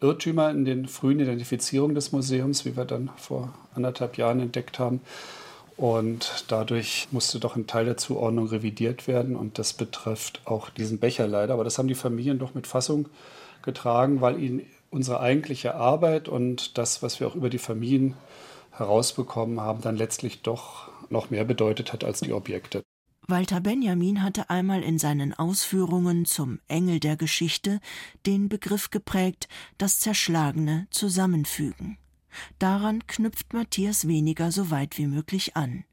Irrtümer 0.00 0.50
in 0.50 0.64
den 0.64 0.86
frühen 0.86 1.20
Identifizierungen 1.20 1.94
des 1.94 2.12
Museums, 2.12 2.64
wie 2.64 2.76
wir 2.76 2.84
dann 2.84 3.10
vor 3.16 3.52
anderthalb 3.74 4.16
Jahren 4.16 4.40
entdeckt 4.40 4.78
haben. 4.78 5.00
Und 5.76 6.44
dadurch 6.48 7.08
musste 7.10 7.40
doch 7.40 7.56
ein 7.56 7.66
Teil 7.66 7.84
der 7.84 7.96
Zuordnung 7.96 8.46
revidiert 8.46 9.08
werden 9.08 9.34
und 9.34 9.58
das 9.58 9.72
betrifft 9.72 10.40
auch 10.44 10.70
diesen 10.70 10.98
Becher 10.98 11.26
leider. 11.26 11.54
Aber 11.54 11.64
das 11.64 11.78
haben 11.78 11.88
die 11.88 11.96
Familien 11.96 12.38
doch 12.38 12.54
mit 12.54 12.68
Fassung 12.68 13.08
getragen, 13.62 14.20
weil 14.20 14.40
ihnen 14.40 14.64
unsere 14.94 15.20
eigentliche 15.20 15.74
Arbeit 15.74 16.28
und 16.28 16.78
das, 16.78 17.02
was 17.02 17.18
wir 17.20 17.26
auch 17.26 17.34
über 17.34 17.50
die 17.50 17.58
Familien 17.58 18.14
herausbekommen 18.70 19.60
haben, 19.60 19.82
dann 19.82 19.96
letztlich 19.96 20.42
doch 20.42 20.88
noch 21.10 21.30
mehr 21.30 21.44
bedeutet 21.44 21.92
hat 21.92 22.04
als 22.04 22.20
die 22.20 22.32
Objekte. 22.32 22.82
Walter 23.26 23.60
Benjamin 23.60 24.22
hatte 24.22 24.50
einmal 24.50 24.82
in 24.82 24.98
seinen 24.98 25.32
Ausführungen 25.34 26.26
zum 26.26 26.60
Engel 26.68 27.00
der 27.00 27.16
Geschichte 27.16 27.80
den 28.26 28.48
Begriff 28.48 28.90
geprägt, 28.90 29.48
das 29.78 29.98
Zerschlagene 29.98 30.86
zusammenfügen. 30.90 31.98
Daran 32.58 33.06
knüpft 33.06 33.52
Matthias 33.52 34.06
weniger 34.06 34.52
so 34.52 34.70
weit 34.70 34.98
wie 34.98 35.06
möglich 35.06 35.56
an. 35.56 35.84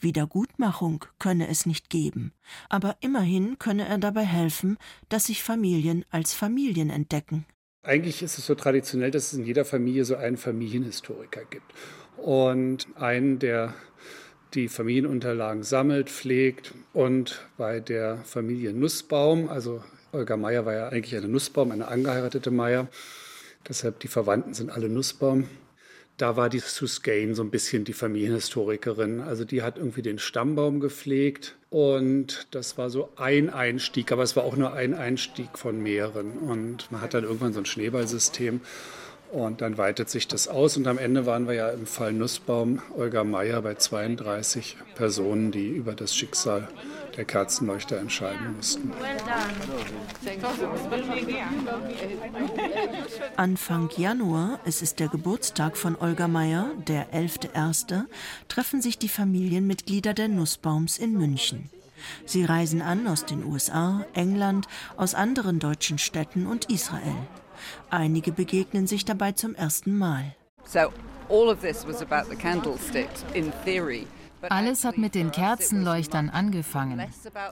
Wiedergutmachung 0.00 1.04
könne 1.18 1.48
es 1.48 1.66
nicht 1.66 1.90
geben, 1.90 2.32
aber 2.68 2.96
immerhin 3.00 3.58
könne 3.58 3.86
er 3.86 3.98
dabei 3.98 4.24
helfen, 4.24 4.78
dass 5.08 5.26
sich 5.26 5.42
Familien 5.42 6.04
als 6.10 6.34
Familien 6.34 6.90
entdecken. 6.90 7.46
Eigentlich 7.86 8.20
ist 8.20 8.36
es 8.36 8.46
so 8.46 8.56
traditionell, 8.56 9.12
dass 9.12 9.32
es 9.32 9.38
in 9.38 9.46
jeder 9.46 9.64
Familie 9.64 10.04
so 10.04 10.16
einen 10.16 10.36
Familienhistoriker 10.36 11.42
gibt. 11.48 11.72
Und 12.16 12.88
einen, 12.96 13.38
der 13.38 13.74
die 14.54 14.66
Familienunterlagen 14.66 15.62
sammelt, 15.62 16.10
pflegt 16.10 16.74
und 16.92 17.46
bei 17.56 17.78
der 17.78 18.16
Familie 18.24 18.72
Nussbaum, 18.72 19.48
also 19.48 19.84
Olga 20.10 20.36
Meyer 20.36 20.66
war 20.66 20.74
ja 20.74 20.88
eigentlich 20.88 21.16
eine 21.16 21.28
Nussbaum, 21.28 21.70
eine 21.70 21.86
angeheiratete 21.86 22.50
Meyer, 22.50 22.88
deshalb 23.68 24.00
die 24.00 24.08
Verwandten 24.08 24.52
sind 24.52 24.70
alle 24.70 24.88
Nussbaum. 24.88 25.48
Da 26.16 26.36
war 26.36 26.48
die 26.48 26.60
Susgain 26.60 27.34
so 27.34 27.42
ein 27.42 27.50
bisschen 27.50 27.84
die 27.84 27.92
Familienhistorikerin. 27.92 29.20
Also 29.20 29.44
die 29.44 29.62
hat 29.62 29.76
irgendwie 29.76 30.02
den 30.02 30.18
Stammbaum 30.18 30.80
gepflegt 30.80 31.56
und 31.68 32.46
das 32.52 32.78
war 32.78 32.88
so 32.88 33.10
ein 33.16 33.50
Einstieg, 33.50 34.12
aber 34.12 34.22
es 34.22 34.34
war 34.34 34.44
auch 34.44 34.56
nur 34.56 34.72
ein 34.72 34.94
Einstieg 34.94 35.58
von 35.58 35.82
mehreren. 35.82 36.38
Und 36.38 36.90
man 36.90 37.02
hat 37.02 37.12
dann 37.12 37.24
irgendwann 37.24 37.52
so 37.52 37.60
ein 37.60 37.66
Schneeballsystem 37.66 38.62
und 39.30 39.60
dann 39.60 39.76
weitet 39.76 40.08
sich 40.08 40.26
das 40.26 40.48
aus. 40.48 40.78
Und 40.78 40.86
am 40.86 40.96
Ende 40.96 41.26
waren 41.26 41.48
wir 41.48 41.54
ja 41.54 41.68
im 41.68 41.86
Fall 41.86 42.14
Nussbaum 42.14 42.80
Olga 42.96 43.22
Meyer 43.22 43.60
bei 43.60 43.74
32 43.74 44.78
Personen, 44.94 45.50
die 45.50 45.68
über 45.68 45.92
das 45.92 46.16
Schicksal 46.16 46.68
der 47.16 47.24
Kerzenleuchter 47.24 47.98
entscheiden 47.98 48.56
mussten. 48.56 48.92
Anfang 53.36 53.90
Januar, 53.96 54.60
es 54.64 54.82
ist 54.82 55.00
der 55.00 55.08
Geburtstag 55.08 55.76
von 55.76 55.96
Olga 55.96 56.28
Meyer, 56.28 56.70
der 56.86 57.12
11.1., 57.12 58.04
treffen 58.48 58.82
sich 58.82 58.98
die 58.98 59.08
Familienmitglieder 59.08 60.14
der 60.14 60.28
Nussbaums 60.28 60.98
in 60.98 61.12
München. 61.12 61.70
Sie 62.24 62.44
reisen 62.44 62.82
an 62.82 63.06
aus 63.06 63.24
den 63.24 63.44
USA, 63.44 64.04
England, 64.12 64.66
aus 64.96 65.14
anderen 65.14 65.58
deutschen 65.58 65.98
Städten 65.98 66.46
und 66.46 66.70
Israel. 66.70 67.16
Einige 67.90 68.32
begegnen 68.32 68.86
sich 68.86 69.04
dabei 69.04 69.32
zum 69.32 69.54
ersten 69.54 69.96
Mal. 69.96 70.34
So 70.64 70.92
all 71.28 71.48
of 71.48 71.60
this 71.60 71.86
was 71.86 72.02
about 72.02 72.28
the 72.28 72.36
candlesticks 72.36 73.24
in 73.34 73.52
theory. 73.64 74.06
Alles 74.42 74.84
hat 74.84 74.98
mit 74.98 75.14
den 75.14 75.32
Kerzenleuchtern 75.32 76.30
angefangen. 76.30 77.02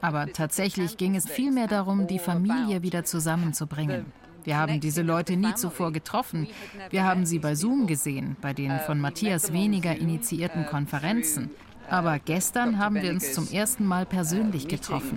Aber 0.03 0.33
tatsächlich 0.33 0.97
ging 0.97 1.17
es 1.17 1.29
vielmehr 1.29 1.67
darum, 1.67 2.07
die 2.07 2.19
Familie 2.19 2.83
wieder 2.83 3.05
zusammenzubringen. 3.05 4.07
Wir 4.45 4.59
haben 4.59 4.81
diese 4.81 5.03
Leute 5.03 5.37
nie 5.37 5.55
zuvor 5.55 5.91
getroffen. 5.93 6.49
Wir 6.91 7.05
haben 7.05 7.25
sie 7.25 7.39
bei 7.39 7.55
Zoom 7.55 7.87
gesehen, 7.87 8.37
bei 8.43 8.53
den 8.53 8.79
von 8.81 9.01
Matthias 9.01 9.53
weniger 9.53 9.97
initiierten 9.97 10.67
Konferenzen. 10.67 11.51
Aber 11.89 12.19
gestern 12.19 12.79
haben 12.79 12.97
wir 12.97 13.11
uns 13.11 13.33
zum 13.33 13.49
ersten 13.51 13.85
Mal 13.85 14.07
persönlich 14.07 14.69
getroffen. 14.69 15.17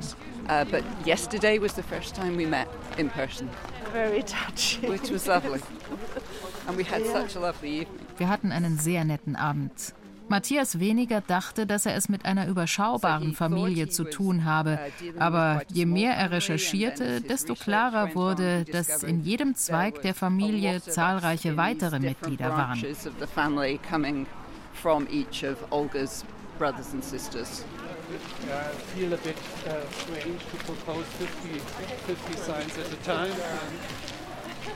Wir 8.17 8.29
hatten 8.29 8.51
einen 8.51 8.77
sehr 8.77 9.05
netten 9.05 9.35
Abend. 9.35 9.93
Matthias 10.29 10.79
Weniger 10.79 11.21
dachte, 11.21 11.65
dass 11.65 11.85
er 11.85 11.95
es 11.95 12.09
mit 12.09 12.25
einer 12.25 12.47
überschaubaren 12.47 13.33
Familie 13.33 13.89
zu 13.89 14.03
tun 14.03 14.45
habe. 14.45 14.79
Aber 15.19 15.61
je 15.71 15.85
mehr 15.85 16.13
er 16.13 16.31
recherchierte, 16.31 17.21
desto 17.21 17.55
klarer 17.55 18.15
wurde, 18.15 18.65
dass 18.65 19.03
in 19.03 19.23
jedem 19.23 19.55
Zweig 19.55 20.01
der 20.01 20.13
Familie 20.13 20.81
zahlreiche 20.81 21.57
weitere 21.57 21.99
Mitglieder 21.99 22.49
waren. 22.49 22.83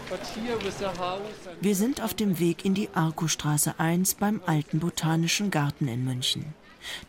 Brothers 0.08 0.38
and 0.38 0.38
sisters. 0.38 0.38
I 0.38 0.42
feel 0.42 0.56
a 0.56 0.64
bit 0.64 0.74
strange 0.74 0.88
to 0.88 1.00
propose 1.00 1.28
50, 1.28 1.32
50 1.32 1.32
signs 1.32 1.48
at 1.48 1.54
a 1.54 1.56
time. 1.56 1.62
Wir 1.62 1.76
sind 1.76 2.02
auf 2.02 2.14
dem 2.14 2.40
Weg 2.40 2.66
in 2.66 2.74
die 2.74 2.90
Arkostraße 2.94 3.80
1 3.80 4.16
beim 4.16 4.42
Alten 4.46 4.80
Botanischen 4.80 5.52
Garten 5.52 5.88
in 5.88 6.06
München. 6.06 6.54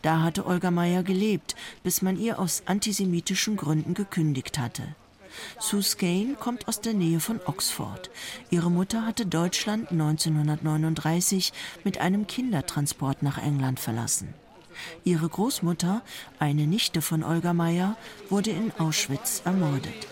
Da 0.01 0.21
hatte 0.21 0.45
Olga 0.45 0.71
Meyer 0.71 1.03
gelebt, 1.03 1.55
bis 1.83 2.01
man 2.01 2.19
ihr 2.19 2.39
aus 2.39 2.63
antisemitischen 2.65 3.57
Gründen 3.57 3.93
gekündigt 3.95 4.59
hatte. 4.59 4.83
Sue 5.59 5.81
Skane 5.81 6.35
kommt 6.39 6.67
aus 6.67 6.79
der 6.79 6.93
Nähe 6.93 7.19
von 7.19 7.39
Oxford. 7.45 8.11
Ihre 8.51 8.69
Mutter 8.69 9.05
hatte 9.05 9.25
Deutschland 9.25 9.89
1939 9.91 11.53
mit 11.83 11.97
einem 11.97 12.27
Kindertransport 12.27 13.23
nach 13.23 13.39
England 13.39 13.79
verlassen. 13.79 14.35
Ihre 15.03 15.27
Großmutter, 15.27 16.01
eine 16.39 16.67
Nichte 16.67 17.01
von 17.01 17.23
Olga 17.23 17.53
Meyer, 17.53 17.95
wurde 18.29 18.51
in 18.51 18.71
Auschwitz 18.79 19.41
ermordet. 19.45 20.07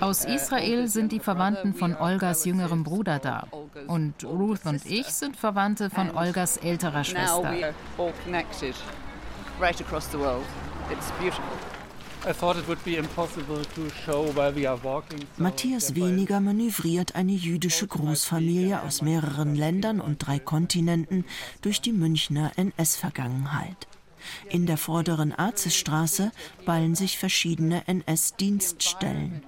Aus 0.00 0.24
Israel 0.24 0.88
sind 0.88 1.12
die 1.12 1.20
Verwandten 1.20 1.74
von 1.74 1.96
Olgas 1.96 2.44
jüngerem 2.44 2.84
Bruder 2.84 3.18
da. 3.18 3.48
Und 3.86 4.24
Ruth 4.24 4.64
und 4.64 4.86
ich 4.86 5.06
sind 5.06 5.36
Verwandte 5.36 5.90
von 5.90 6.10
Olgas 6.16 6.56
älterer 6.56 7.04
Schwester. 7.04 7.74
Matthias 15.36 15.94
Weniger 15.94 16.40
manövriert 16.40 17.14
eine 17.14 17.32
jüdische 17.32 17.86
Großfamilie 17.86 18.82
aus 18.82 19.02
mehreren 19.02 19.54
Ländern 19.54 20.00
und 20.00 20.18
drei 20.18 20.38
Kontinenten 20.38 21.24
durch 21.62 21.80
die 21.80 21.92
Münchner 21.92 22.52
NS-Vergangenheit. 22.56 23.86
In 24.48 24.66
der 24.66 24.76
vorderen 24.76 25.32
Arzisstraße 25.32 26.32
ballen 26.64 26.94
sich 26.94 27.18
verschiedene 27.18 27.86
NS-Dienststellen. 27.86 29.42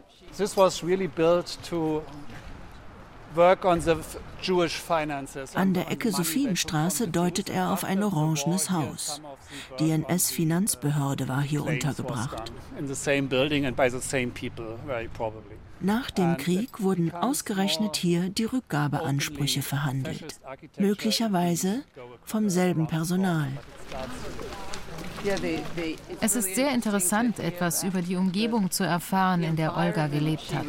An 5.54 5.74
der 5.74 5.90
Ecke 5.90 6.10
Sophienstraße 6.10 7.08
deutet 7.08 7.48
er 7.48 7.70
auf 7.72 7.84
ein 7.84 8.02
orangenes 8.02 8.70
Haus. 8.70 9.20
Die 9.78 9.90
NS-Finanzbehörde 9.90 11.28
war 11.28 11.42
hier 11.42 11.64
untergebracht. 11.64 12.52
Nach 15.80 16.10
dem 16.10 16.36
Krieg 16.36 16.80
wurden 16.82 17.12
ausgerechnet 17.12 17.96
hier 17.96 18.28
die 18.28 18.44
Rückgabeansprüche 18.44 19.62
verhandelt, 19.62 20.40
möglicherweise 20.78 21.84
vom 22.24 22.50
selben 22.50 22.86
Personal. 22.86 23.48
Es 26.20 26.36
ist 26.36 26.54
sehr 26.54 26.72
interessant, 26.72 27.38
etwas 27.38 27.82
über 27.82 28.02
die 28.02 28.16
Umgebung 28.16 28.70
zu 28.70 28.84
erfahren, 28.84 29.42
in 29.42 29.56
der 29.56 29.76
Olga 29.76 30.06
gelebt 30.06 30.52
hat. 30.54 30.64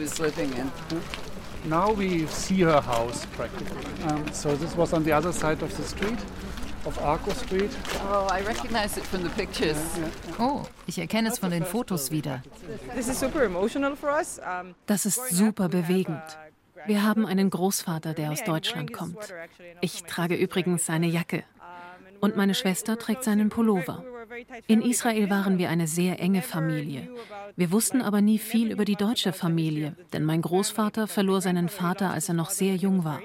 Now 1.66 1.94
we 1.96 2.26
see 2.28 2.64
her 2.64 2.82
house 2.82 3.26
practically. 3.38 3.86
Um, 4.10 4.26
so 4.34 4.56
this 4.56 4.76
was 4.76 4.94
on 4.94 5.04
the 5.04 5.14
other 5.14 5.32
side 5.32 5.62
of 5.62 5.76
the 5.76 5.84
street. 5.84 6.20
Of 6.84 6.98
Arco 6.98 7.32
Street. 7.34 7.70
Oh, 8.10 8.28
I 8.32 8.42
recognize 8.42 8.98
it 8.98 9.06
from 9.06 9.22
the 9.22 9.30
pictures. 9.30 9.78
Oh, 10.40 10.64
ich 10.88 10.98
erkenne 10.98 11.30
es 11.30 11.38
von 11.38 11.52
den 11.52 11.64
Fotos 11.64 12.10
wieder. 12.10 12.42
Das 14.88 15.06
ist 15.06 15.30
super 15.30 15.70
bewegend. 15.70 16.24
Wir 16.88 17.04
haben 17.04 17.28
einen 17.28 17.52
Großvater, 17.52 18.16
der 18.16 18.32
aus 18.32 18.44
Deutschland 18.44 18.94
kommt. 18.94 19.32
Ich 19.82 20.04
trage 20.06 20.34
übrigens 20.34 20.88
seine 20.88 21.06
Jacke. 21.06 21.44
Und 22.20 22.36
meine 22.36 22.56
Schwester 22.56 22.98
trägt 22.98 23.24
seinen 23.24 23.50
Pullover. 23.50 24.04
In 24.68 24.82
Israel 24.82 25.30
waren 25.30 25.58
wir 25.58 25.70
eine 25.70 25.88
sehr 25.88 26.20
enge 26.20 26.42
Familie. 26.42 27.10
Wir 27.56 27.72
wussten 27.72 28.02
aber 28.02 28.22
nie 28.22 28.40
viel 28.40 28.72
über 28.72 28.86
die 28.86 28.96
deutsche 28.96 29.34
Familie, 29.34 29.96
denn 30.14 30.24
mein 30.24 30.42
Großvater 30.42 31.08
verlor 31.08 31.42
seinen 31.42 31.70
Vater, 31.70 32.12
als 32.12 32.30
er 32.30 32.36
noch 32.36 32.50
sehr 32.50 32.76
jung 32.76 33.04
war. 33.04 33.22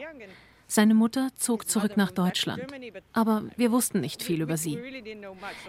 Seine 0.68 0.94
Mutter 0.94 1.28
zog 1.36 1.68
zurück 1.68 1.96
nach 1.96 2.10
Deutschland. 2.10 2.64
Aber 3.12 3.44
wir 3.56 3.70
wussten 3.70 4.00
nicht 4.00 4.22
viel 4.22 4.42
über 4.42 4.56
sie. 4.56 4.78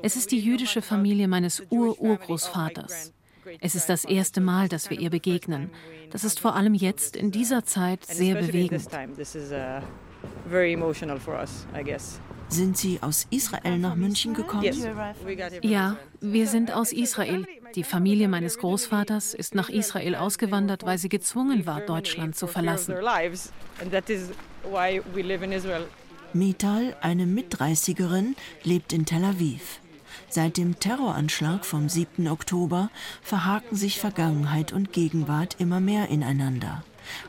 Es 0.01 0.15
ist 0.15 0.31
die 0.31 0.39
jüdische 0.39 0.81
Familie 0.81 1.27
meines 1.27 1.63
Ur-Urgroßvaters. 1.69 3.13
Es 3.61 3.75
ist 3.75 3.89
das 3.89 4.05
erste 4.05 4.41
Mal, 4.41 4.67
dass 4.67 4.89
wir 4.89 4.99
ihr 4.99 5.09
begegnen. 5.09 5.69
Das 6.11 6.23
ist 6.23 6.39
vor 6.39 6.55
allem 6.55 6.73
jetzt 6.73 7.15
in 7.15 7.31
dieser 7.31 7.63
Zeit 7.63 8.05
sehr 8.05 8.35
bewegend. 8.35 8.87
Sind 12.49 12.77
Sie 12.77 12.99
aus 13.01 13.27
Israel 13.29 13.77
nach 13.77 13.95
München 13.95 14.33
gekommen? 14.33 14.73
Ja, 15.61 15.97
wir 16.21 16.47
sind 16.47 16.73
aus 16.73 16.93
Israel. 16.93 17.45
Die 17.75 17.83
Familie 17.83 18.27
meines 18.27 18.57
Großvaters 18.57 19.33
ist 19.33 19.53
nach 19.53 19.69
Israel 19.69 20.15
ausgewandert, 20.15 20.83
weil 20.83 20.97
sie 20.97 21.09
gezwungen 21.09 21.65
war, 21.65 21.81
Deutschland 21.81 22.35
zu 22.35 22.47
verlassen. 22.47 22.95
Metal, 26.33 26.95
eine 27.01 27.25
Mitdreißigerin, 27.25 28.35
lebt 28.63 28.93
in 28.93 29.05
Tel 29.05 29.23
Aviv. 29.23 29.79
Seit 30.29 30.57
dem 30.57 30.79
Terroranschlag 30.79 31.65
vom 31.65 31.89
7. 31.89 32.27
Oktober 32.27 32.89
verhaken 33.21 33.75
sich 33.75 33.99
Vergangenheit 33.99 34.73
und 34.73 34.91
Gegenwart 34.91 35.55
immer 35.59 35.79
mehr 35.79 36.09
ineinander. 36.09 36.83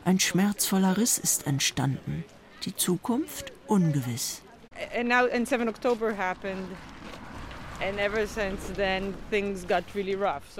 Ein 0.05 0.19
schmerzvoller 0.19 0.97
Riss 0.97 1.17
ist 1.17 1.47
entstanden. 1.47 2.23
Die 2.65 2.75
Zukunft 2.75 3.53
ungewiss. 3.67 4.41
And 4.97 5.09
now, 5.09 5.27
and 5.31 5.47
7 5.47 5.67
October 5.67 6.15
happened. 6.15 6.67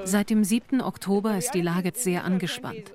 Seit 0.06 0.30
dem 0.30 0.44
7. 0.46 0.82
Oktober 0.82 1.38
ist 1.38 1.54
die 1.54 1.62
Lage 1.62 1.92
sehr 1.94 2.24
angespannt. 2.24 2.94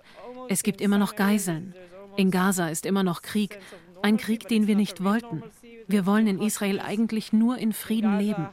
Es 0.48 0.62
gibt 0.62 0.80
immer 0.80 0.96
noch 0.96 1.14
Geiseln. 1.14 1.74
In 2.16 2.30
Gaza 2.30 2.68
ist 2.68 2.86
immer 2.86 3.02
noch 3.02 3.20
Krieg. 3.20 3.58
Ein 4.02 4.16
Krieg, 4.16 4.48
den 4.48 4.66
wir 4.66 4.76
nicht 4.76 5.04
wollten. 5.04 5.42
Wir 5.88 6.06
wollen 6.06 6.26
in 6.26 6.40
Israel 6.40 6.80
eigentlich 6.80 7.32
nur 7.32 7.58
in 7.58 7.72
Frieden 7.72 8.18
leben. 8.18 8.48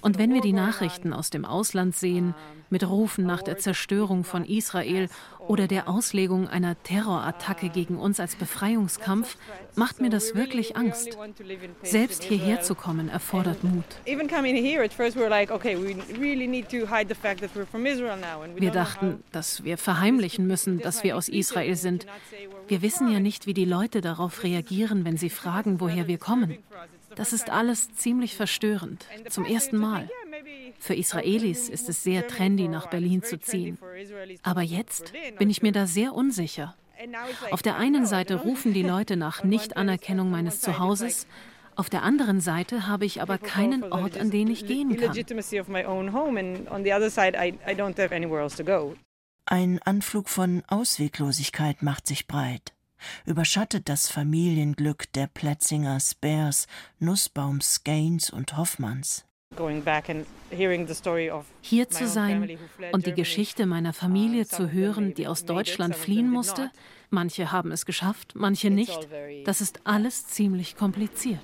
Und 0.00 0.18
wenn 0.18 0.32
wir 0.32 0.40
die 0.40 0.52
Nachrichten 0.52 1.12
aus 1.12 1.30
dem 1.30 1.44
Ausland 1.44 1.94
sehen, 1.94 2.34
mit 2.70 2.88
Rufen 2.88 3.26
nach 3.26 3.42
der 3.42 3.58
Zerstörung 3.58 4.24
von 4.24 4.44
Israel 4.44 5.08
oder 5.48 5.66
der 5.66 5.88
Auslegung 5.88 6.46
einer 6.46 6.80
Terrorattacke 6.82 7.70
gegen 7.70 7.96
uns 7.96 8.20
als 8.20 8.36
Befreiungskampf, 8.36 9.36
macht 9.74 10.00
mir 10.00 10.10
das 10.10 10.34
wirklich 10.34 10.76
Angst. 10.76 11.16
Selbst 11.82 12.22
hierher 12.22 12.60
zu 12.60 12.74
kommen 12.74 13.08
erfordert 13.08 13.64
Mut. 13.64 13.84
Wir 18.56 18.70
dachten, 18.70 19.24
dass 19.32 19.64
wir 19.64 19.78
verheimlichen 19.78 20.46
müssen, 20.46 20.78
dass 20.80 21.02
wir 21.02 21.16
aus 21.16 21.28
Israel 21.28 21.76
sind. 21.76 22.06
Wir 22.68 22.82
wissen 22.82 23.10
ja 23.10 23.20
nicht, 23.20 23.46
wie 23.46 23.54
die 23.54 23.64
Leute 23.64 24.00
darauf 24.02 24.42
reagieren, 24.44 25.04
wenn 25.04 25.16
sie 25.16 25.30
fragen, 25.30 25.80
woher 25.80 26.06
wir 26.06 26.18
kommen. 26.18 26.58
Das 27.14 27.32
ist 27.32 27.50
alles 27.50 27.92
ziemlich 27.94 28.36
verstörend, 28.36 29.06
zum 29.28 29.44
ersten 29.44 29.78
Mal. 29.78 30.10
Für 30.78 30.94
Israelis 30.94 31.68
ist 31.68 31.88
es 31.88 32.02
sehr 32.02 32.26
trendy, 32.26 32.68
nach 32.68 32.88
Berlin 32.88 33.22
zu 33.22 33.38
ziehen. 33.38 33.78
Aber 34.42 34.62
jetzt 34.62 35.12
bin 35.38 35.50
ich 35.50 35.62
mir 35.62 35.72
da 35.72 35.86
sehr 35.86 36.14
unsicher. 36.14 36.76
Auf 37.50 37.62
der 37.62 37.76
einen 37.76 38.06
Seite 38.06 38.36
rufen 38.36 38.72
die 38.72 38.82
Leute 38.82 39.16
nach 39.16 39.44
Nichtanerkennung 39.44 40.30
meines 40.30 40.60
Zuhauses, 40.60 41.26
auf 41.76 41.88
der 41.88 42.02
anderen 42.02 42.40
Seite 42.40 42.88
habe 42.88 43.04
ich 43.04 43.22
aber 43.22 43.38
keinen 43.38 43.92
Ort, 43.92 44.18
an 44.18 44.32
den 44.32 44.48
ich 44.48 44.66
gehen 44.66 44.96
kann. 44.96 45.14
Ein 49.46 49.78
Anflug 49.84 50.28
von 50.28 50.62
Ausweglosigkeit 50.66 51.82
macht 51.82 52.06
sich 52.08 52.26
breit 52.26 52.74
überschattet 53.24 53.88
das 53.88 54.08
Familienglück 54.08 55.12
der 55.12 55.26
Plätzingers, 55.26 56.14
Bears, 56.14 56.66
Nussbaums, 56.98 57.84
Gaines 57.84 58.30
und 58.30 58.56
Hoffmanns. 58.56 59.27
Hier 61.60 61.88
zu 61.88 62.06
sein 62.06 62.58
und 62.92 63.06
die 63.06 63.14
Geschichte 63.14 63.66
meiner 63.66 63.92
Familie 63.92 64.46
zu 64.46 64.70
hören, 64.72 65.14
die 65.14 65.26
aus 65.26 65.44
Deutschland 65.44 65.94
fliehen 65.96 66.30
musste, 66.30 66.70
manche 67.10 67.52
haben 67.52 67.72
es 67.72 67.84
geschafft, 67.84 68.34
manche 68.34 68.70
nicht, 68.70 69.08
das 69.44 69.60
ist 69.60 69.80
alles 69.84 70.26
ziemlich 70.26 70.76
kompliziert. 70.76 71.40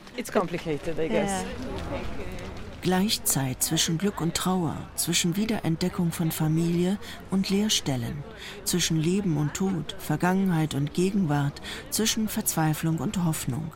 Gleichzeit 2.84 3.62
zwischen 3.62 3.96
Glück 3.96 4.20
und 4.20 4.34
Trauer, 4.34 4.76
zwischen 4.94 5.36
Wiederentdeckung 5.36 6.12
von 6.12 6.30
Familie 6.30 6.98
und 7.30 7.48
Leerstellen, 7.48 8.22
zwischen 8.64 8.98
Leben 9.00 9.38
und 9.38 9.54
Tod, 9.54 9.96
Vergangenheit 9.98 10.74
und 10.74 10.92
Gegenwart, 10.92 11.62
zwischen 11.88 12.28
Verzweiflung 12.28 12.98
und 12.98 13.24
Hoffnung. 13.24 13.72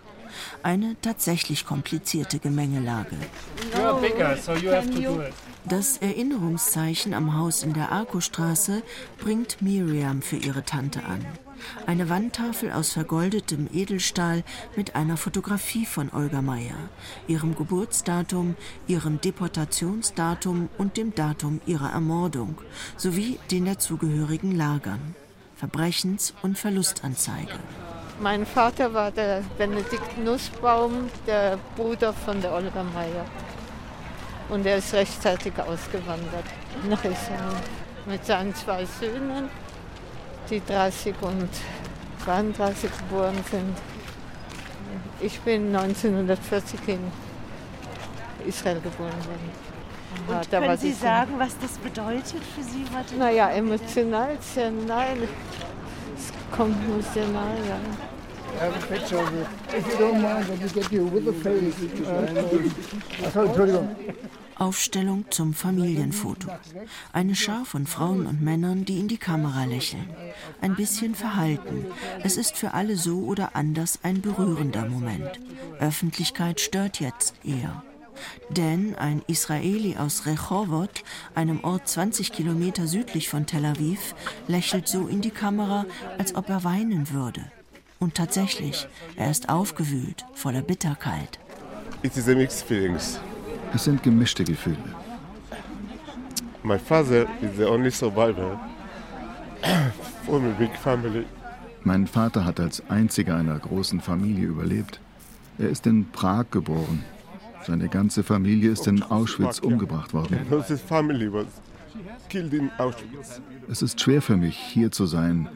Eine 0.62 0.96
tatsächlich 1.00 1.66
komplizierte 1.66 2.38
Gemengelage. 2.38 3.16
Das 5.64 5.98
Erinnerungszeichen 5.98 7.12
am 7.14 7.36
Haus 7.36 7.62
in 7.62 7.74
der 7.74 7.92
Arkostraße 7.92 8.82
bringt 9.18 9.60
Miriam 9.60 10.22
für 10.22 10.36
ihre 10.36 10.64
Tante 10.64 11.04
an. 11.04 11.24
Eine 11.86 12.08
Wandtafel 12.08 12.72
aus 12.72 12.92
vergoldetem 12.92 13.68
Edelstahl 13.72 14.44
mit 14.76 14.94
einer 14.94 15.16
Fotografie 15.16 15.86
von 15.86 16.10
Olga 16.12 16.40
Meyer, 16.40 16.88
ihrem 17.26 17.54
Geburtsdatum, 17.56 18.56
ihrem 18.86 19.20
Deportationsdatum 19.20 20.68
und 20.78 20.96
dem 20.96 21.14
Datum 21.14 21.60
ihrer 21.66 21.90
Ermordung 21.90 22.60
sowie 22.96 23.38
den 23.50 23.64
dazugehörigen 23.64 24.56
Lagern. 24.56 25.14
Verbrechens- 25.56 26.34
und 26.42 26.56
Verlustanzeige. 26.56 27.58
Mein 28.20 28.44
Vater 28.44 28.92
war 28.92 29.12
der 29.12 29.42
Benedikt 29.56 30.18
Nussbaum, 30.18 31.08
der 31.26 31.56
Bruder 31.76 32.12
von 32.12 32.40
der 32.40 32.52
Olga 32.52 32.82
Meyer. 32.82 33.24
Und 34.48 34.66
er 34.66 34.78
ist 34.78 34.92
rechtzeitig 34.92 35.52
ausgewandert 35.58 36.44
nach 36.88 37.04
Israel 37.04 37.54
mit 38.06 38.24
seinen 38.24 38.54
zwei 38.54 38.84
Söhnen 38.84 39.48
die 40.50 40.62
30 40.64 41.14
und 41.20 41.48
32 42.24 42.90
geboren 42.98 43.38
sind. 43.50 43.76
Ich 45.20 45.38
bin 45.40 45.74
1940 45.76 46.80
in 46.88 47.12
Israel 48.46 48.80
geboren 48.80 49.12
worden. 49.26 49.68
Und 50.26 50.52
ja, 50.52 50.60
können 50.60 50.76
Sie 50.78 50.92
sagen, 50.92 51.34
was 51.38 51.56
das 51.60 51.72
bedeutet 51.78 52.42
für 52.54 52.62
Sie? 52.62 52.84
Naja, 53.16 53.50
emotional 53.50 54.38
sehr 54.40 54.70
nein. 54.70 55.28
Kommt 56.50 56.76
sehr 57.14 57.28
nahe, 57.28 57.56
ja. 57.68 57.78
Entschuldigung. 63.44 63.88
Aufstellung 64.56 65.24
zum 65.30 65.54
Familienfoto. 65.54 66.50
Eine 67.12 67.36
Schar 67.36 67.64
von 67.64 67.86
Frauen 67.86 68.26
und 68.26 68.42
Männern, 68.42 68.84
die 68.84 68.98
in 68.98 69.06
die 69.06 69.18
Kamera 69.18 69.64
lächeln. 69.64 70.08
Ein 70.60 70.74
bisschen 70.74 71.14
verhalten. 71.14 71.86
Es 72.24 72.36
ist 72.36 72.56
für 72.56 72.74
alle 72.74 72.96
so 72.96 73.20
oder 73.20 73.54
anders 73.54 74.00
ein 74.02 74.20
berührender 74.20 74.86
Moment. 74.86 75.38
Öffentlichkeit 75.78 76.60
stört 76.60 76.98
jetzt 76.98 77.34
eher. 77.44 77.84
Denn 78.50 78.94
ein 78.96 79.22
Israeli 79.26 79.96
aus 79.96 80.26
Rehovot, 80.26 81.04
einem 81.34 81.64
Ort 81.64 81.88
20 81.88 82.32
Kilometer 82.32 82.86
südlich 82.86 83.28
von 83.28 83.46
Tel 83.46 83.64
Aviv, 83.64 84.14
lächelt 84.46 84.88
so 84.88 85.06
in 85.06 85.20
die 85.20 85.30
Kamera, 85.30 85.86
als 86.18 86.34
ob 86.34 86.48
er 86.48 86.64
weinen 86.64 87.10
würde. 87.10 87.44
Und 87.98 88.14
tatsächlich, 88.14 88.86
er 89.16 89.30
ist 89.30 89.48
aufgewühlt, 89.48 90.24
voller 90.34 90.62
Bitterkeit. 90.62 91.38
It 92.02 92.16
is 92.16 92.28
a 92.28 92.34
mixed 92.34 92.62
feelings. 92.62 93.18
Es 93.74 93.84
sind 93.84 94.02
gemischte 94.02 94.44
Gefühle. 94.44 94.78
My 96.62 96.78
father 96.78 97.26
is 97.40 97.56
the 97.56 97.64
only 97.64 97.90
survivor 97.90 98.58
from 100.26 100.44
a 100.44 100.52
big 100.58 100.74
family. 100.76 101.24
Mein 101.84 102.06
Vater 102.06 102.44
hat 102.44 102.60
als 102.60 102.82
einziger 102.88 103.36
einer 103.36 103.58
großen 103.58 104.00
Familie 104.00 104.46
überlebt. 104.46 105.00
Er 105.58 105.70
ist 105.70 105.86
in 105.86 106.10
Prag 106.10 106.46
geboren. 106.50 107.04
Seine 107.66 107.88
ganze 107.88 108.22
Familie 108.22 108.70
ist 108.70 108.86
in 108.86 109.02
Auschwitz 109.02 109.58
umgebracht 109.58 110.14
worden. 110.14 110.38
Es 113.68 113.82
ist 113.82 114.00
schwer 114.00 114.22
für 114.22 114.36
mich, 114.36 114.56
hier 114.56 114.90
zu 114.90 115.06
sein 115.06 115.48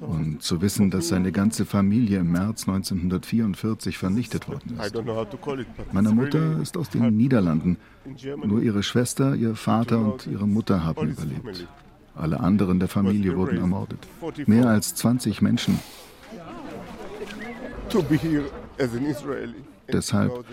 und 0.00 0.42
zu 0.42 0.62
wissen, 0.62 0.90
dass 0.90 1.08
seine 1.08 1.30
ganze 1.32 1.64
Familie 1.64 2.20
im 2.20 2.32
März 2.32 2.66
1944 2.66 3.98
vernichtet 3.98 4.48
worden 4.48 4.78
ist. 4.78 4.94
Meine 5.92 6.10
Mutter 6.10 6.60
ist 6.60 6.76
aus 6.76 6.88
den 6.90 7.16
Niederlanden. 7.16 7.76
Nur 8.44 8.62
ihre 8.62 8.82
Schwester, 8.82 9.34
ihr 9.34 9.54
Vater 9.54 9.98
und 9.98 10.26
ihre 10.26 10.46
Mutter 10.46 10.84
haben 10.84 11.08
überlebt. 11.08 11.66
Alle 12.14 12.40
anderen 12.40 12.78
der 12.78 12.88
Familie 12.88 13.36
wurden 13.36 13.58
ermordet. 13.58 14.06
Mehr 14.46 14.68
als 14.68 14.94
20 14.94 15.42
Menschen. 15.42 15.78
Deshalb, 19.92 20.44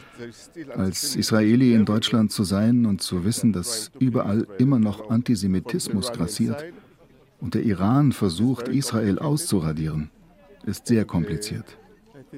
als 0.75 1.15
Israeli 1.15 1.73
in 1.73 1.85
Deutschland 1.85 2.31
zu 2.31 2.43
sein 2.43 2.85
und 2.85 3.01
zu 3.01 3.23
wissen, 3.25 3.53
dass 3.53 3.91
überall 3.99 4.47
immer 4.57 4.79
noch 4.79 5.09
Antisemitismus 5.09 6.11
grassiert 6.11 6.63
und 7.39 7.53
der 7.53 7.63
Iran 7.63 8.11
versucht, 8.11 8.67
Israel 8.67 9.19
auszuradieren, 9.19 10.09
ist 10.65 10.87
sehr 10.87 11.05
kompliziert. 11.05 11.77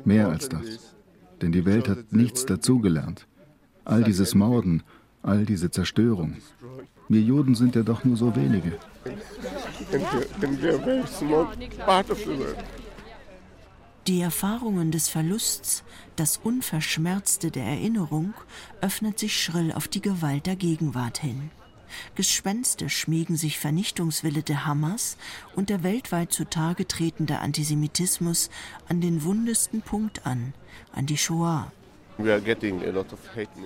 Mehr 0.06 0.30
als 0.30 0.50
das. 0.50 0.96
Denn 1.42 1.52
die 1.52 1.66
Welt 1.66 1.88
hat 1.88 2.12
nichts 2.12 2.46
dazugelernt. 2.46 3.28
All 3.86 4.04
dieses 4.04 4.36
Morden, 4.36 4.84
all 5.24 5.46
diese 5.46 5.72
Zerstörung. 5.72 6.36
Wir 7.08 7.22
Juden 7.22 7.56
sind 7.56 7.76
ja 7.76 7.82
doch 7.82 8.04
nur 8.04 8.18
so 8.18 8.36
wenige. 8.36 8.74
Die 14.10 14.22
Erfahrungen 14.22 14.90
des 14.90 15.08
Verlusts, 15.08 15.84
das 16.16 16.38
Unverschmerzte 16.38 17.52
der 17.52 17.64
Erinnerung, 17.66 18.34
öffnet 18.82 19.20
sich 19.20 19.40
schrill 19.40 19.72
auf 19.72 19.88
die 19.88 20.02
Gewalt 20.02 20.48
der 20.48 20.56
Gegenwart 20.56 21.20
hin. 21.20 21.52
Gespenster 22.16 22.90
schmiegen 22.90 23.36
sich 23.36 23.60
Vernichtungswille 23.60 24.42
der 24.42 24.66
Hamas 24.66 25.16
und 25.56 25.70
der 25.70 25.84
weltweit 25.84 26.34
zutage 26.34 26.88
tretende 26.88 27.38
Antisemitismus 27.38 28.50
an 28.88 29.00
den 29.00 29.24
wundesten 29.24 29.84
Punkt 29.84 30.26
an, 30.26 30.54
an 30.92 31.06
die 31.06 31.18
Shoah. 31.18 31.72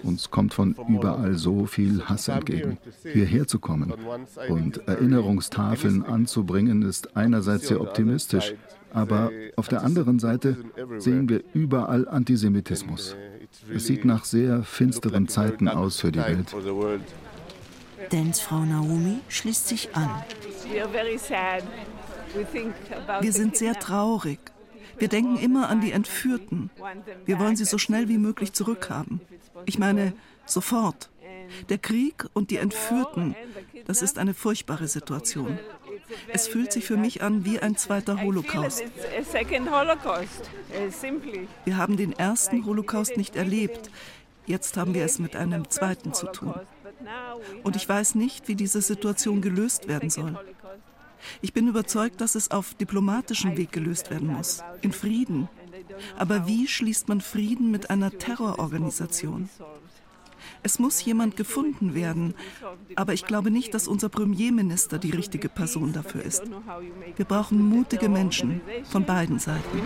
Uns 0.04 0.30
kommt 0.30 0.54
von 0.54 0.76
überall 0.90 1.36
so 1.36 1.68
viel 1.68 2.04
Hass 2.06 2.28
entgegen. 2.28 2.78
Hierher 3.02 3.48
zu 3.48 3.60
kommen 3.60 3.94
und 4.50 4.78
Erinnerungstafeln 4.90 6.04
anzubringen, 6.04 6.82
ist 6.82 7.16
einerseits 7.16 7.70
sehr 7.70 7.82
optimistisch, 7.82 8.54
aber 8.94 9.32
auf 9.56 9.68
der 9.68 9.84
anderen 9.84 10.20
Seite 10.20 10.58
sehen 10.98 11.30
wir 11.30 11.44
überall 11.54 12.08
Antisemitismus. 12.08 13.16
Es 13.74 13.86
sieht 13.86 14.06
nach 14.06 14.26
sehr 14.26 14.64
finsteren 14.64 15.28
Zeiten 15.28 15.68
aus 15.68 16.00
für 16.00 16.12
die 16.12 16.20
Welt. 16.20 16.54
Dens 18.12 18.40
Frau 18.40 18.60
Naomi 18.60 19.20
schließt 19.30 19.68
sich 19.68 19.96
an. 19.96 20.10
Wir 23.22 23.32
sind 23.32 23.58
sehr 23.58 23.76
traurig. 23.80 24.40
Wir 24.98 25.08
denken 25.08 25.38
immer 25.38 25.70
an 25.70 25.82
die 25.82 25.92
Entführten. 25.92 26.70
Wir 27.26 27.40
wollen 27.40 27.56
sie 27.56 27.66
so 27.66 27.78
schnell 27.78 28.10
wie 28.10 28.18
möglich 28.18 28.54
zurückhaben. 28.54 29.22
Ich 29.66 29.80
meine, 29.80 30.14
sofort. 30.46 31.10
Der 31.70 31.78
Krieg 31.78 32.26
und 32.34 32.52
die 32.52 32.58
Entführten, 32.58 33.36
das 33.86 34.02
ist 34.02 34.18
eine 34.18 34.34
furchtbare 34.34 34.88
Situation. 34.88 35.60
Es 36.28 36.48
fühlt 36.48 36.72
sich 36.72 36.86
für 36.86 36.98
mich 36.98 37.22
an 37.22 37.46
wie 37.46 37.60
ein 37.60 37.76
zweiter 37.76 38.22
Holocaust. 38.22 38.84
Wir 41.66 41.78
haben 41.78 41.98
den 41.98 42.14
ersten 42.14 42.66
Holocaust 42.66 43.18
nicht 43.18 43.36
erlebt. 43.36 43.90
Jetzt 44.46 44.76
haben 44.78 44.94
wir 44.94 45.06
es 45.06 45.20
mit 45.20 45.36
einem 45.36 45.70
zweiten 45.70 46.14
zu 46.14 46.28
tun. 46.28 46.54
Und 47.64 47.76
ich 47.76 47.88
weiß 47.88 48.16
nicht, 48.16 48.48
wie 48.48 48.56
diese 48.56 48.82
Situation 48.82 49.42
gelöst 49.42 49.88
werden 49.88 50.10
soll. 50.10 50.38
Ich 51.42 51.54
bin 51.54 51.68
überzeugt, 51.68 52.20
dass 52.20 52.36
es 52.36 52.52
auf 52.52 52.74
diplomatischem 52.74 53.56
Weg 53.56 53.72
gelöst 53.72 54.12
werden 54.12 54.28
muss, 54.28 54.62
in 54.82 54.92
Frieden. 54.92 55.48
Aber 56.18 56.48
wie 56.48 56.68
schließt 56.68 57.08
man 57.08 57.22
Frieden 57.22 57.72
mit 57.72 57.90
einer 57.90 58.12
Terrororganisation? 58.12 59.50
Es 60.64 60.80
muss 60.80 61.04
jemand 61.04 61.36
gefunden 61.36 61.94
werden, 61.94 62.36
aber 62.96 63.14
ich 63.14 63.26
glaube 63.26 63.52
nicht, 63.52 63.74
dass 63.74 63.88
unser 63.88 64.10
Premierminister 64.10 64.98
die 64.98 65.12
richtige 65.12 65.50
Person 65.50 65.94
dafür 65.94 66.24
ist. 66.24 66.44
Wir 67.16 67.26
brauchen 67.26 67.62
mutige 67.62 68.10
Menschen 68.10 68.62
von 68.86 69.06
beiden 69.06 69.40
Seiten. 69.40 69.82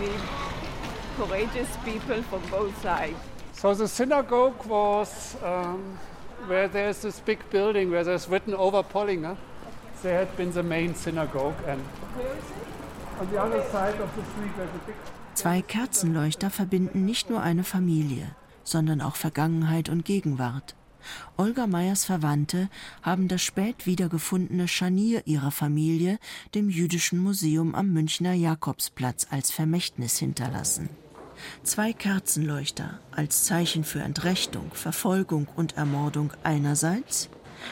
So 3.59 3.73
the 3.73 3.87
synagogue 3.87 4.69
was 4.69 5.35
um, 5.41 5.97
where 6.47 6.69
there's 6.69 7.01
this 7.01 7.19
big 7.19 7.39
building 7.49 7.89
where 7.89 8.03
there's 8.03 8.29
written 8.29 8.53
over 8.53 8.83
Pollinger. 8.83 9.35
There 10.03 10.19
had 10.19 10.37
been 10.37 10.53
the 10.53 10.61
main 10.61 10.93
synagogue 10.93 11.55
and 11.67 11.81
on 13.19 13.27
the 13.31 13.41
other 13.41 13.63
side 13.71 13.99
of 13.99 14.09
the 14.15 14.21
street 14.31 14.51
there's 14.55 14.69
a 14.69 14.85
big 14.85 14.95
Zwei 15.33 15.61
Kerzenleuchter 15.61 16.49
verbinden 16.49 17.05
nicht 17.05 17.29
nur 17.29 17.41
eine 17.41 17.63
Familie, 17.63 18.35
sondern 18.67 19.01
auch 19.01 19.15
Vergangenheit 19.15 19.89
und 19.89 20.05
Gegenwart. 20.05 20.75
Olga 21.37 21.67
Meyers 21.67 22.03
Verwandte 22.03 22.69
haben 23.01 23.27
das 23.27 23.41
spät 23.41 23.85
wiedergefundene 23.85 24.67
Scharnier 24.67 25.25
ihrer 25.25 25.51
Familie 25.51 26.19
dem 26.53 26.69
Jüdischen 26.69 27.19
Museum 27.19 27.75
am 27.75 27.93
Münchner 27.93 28.33
Jakobsplatz 28.33 29.27
als 29.29 29.51
Vermächtnis 29.51 30.17
hinterlassen. 30.17 30.89
Zwei 31.63 31.93
Kerzenleuchter 31.93 32.99
als 33.11 33.43
Zeichen 33.45 33.83
für 33.83 34.01
Entrechtung, 34.01 34.71
Verfolgung 34.73 35.47
und 35.55 35.77
Ermordung 35.77 36.33
einerseits, 36.43 37.29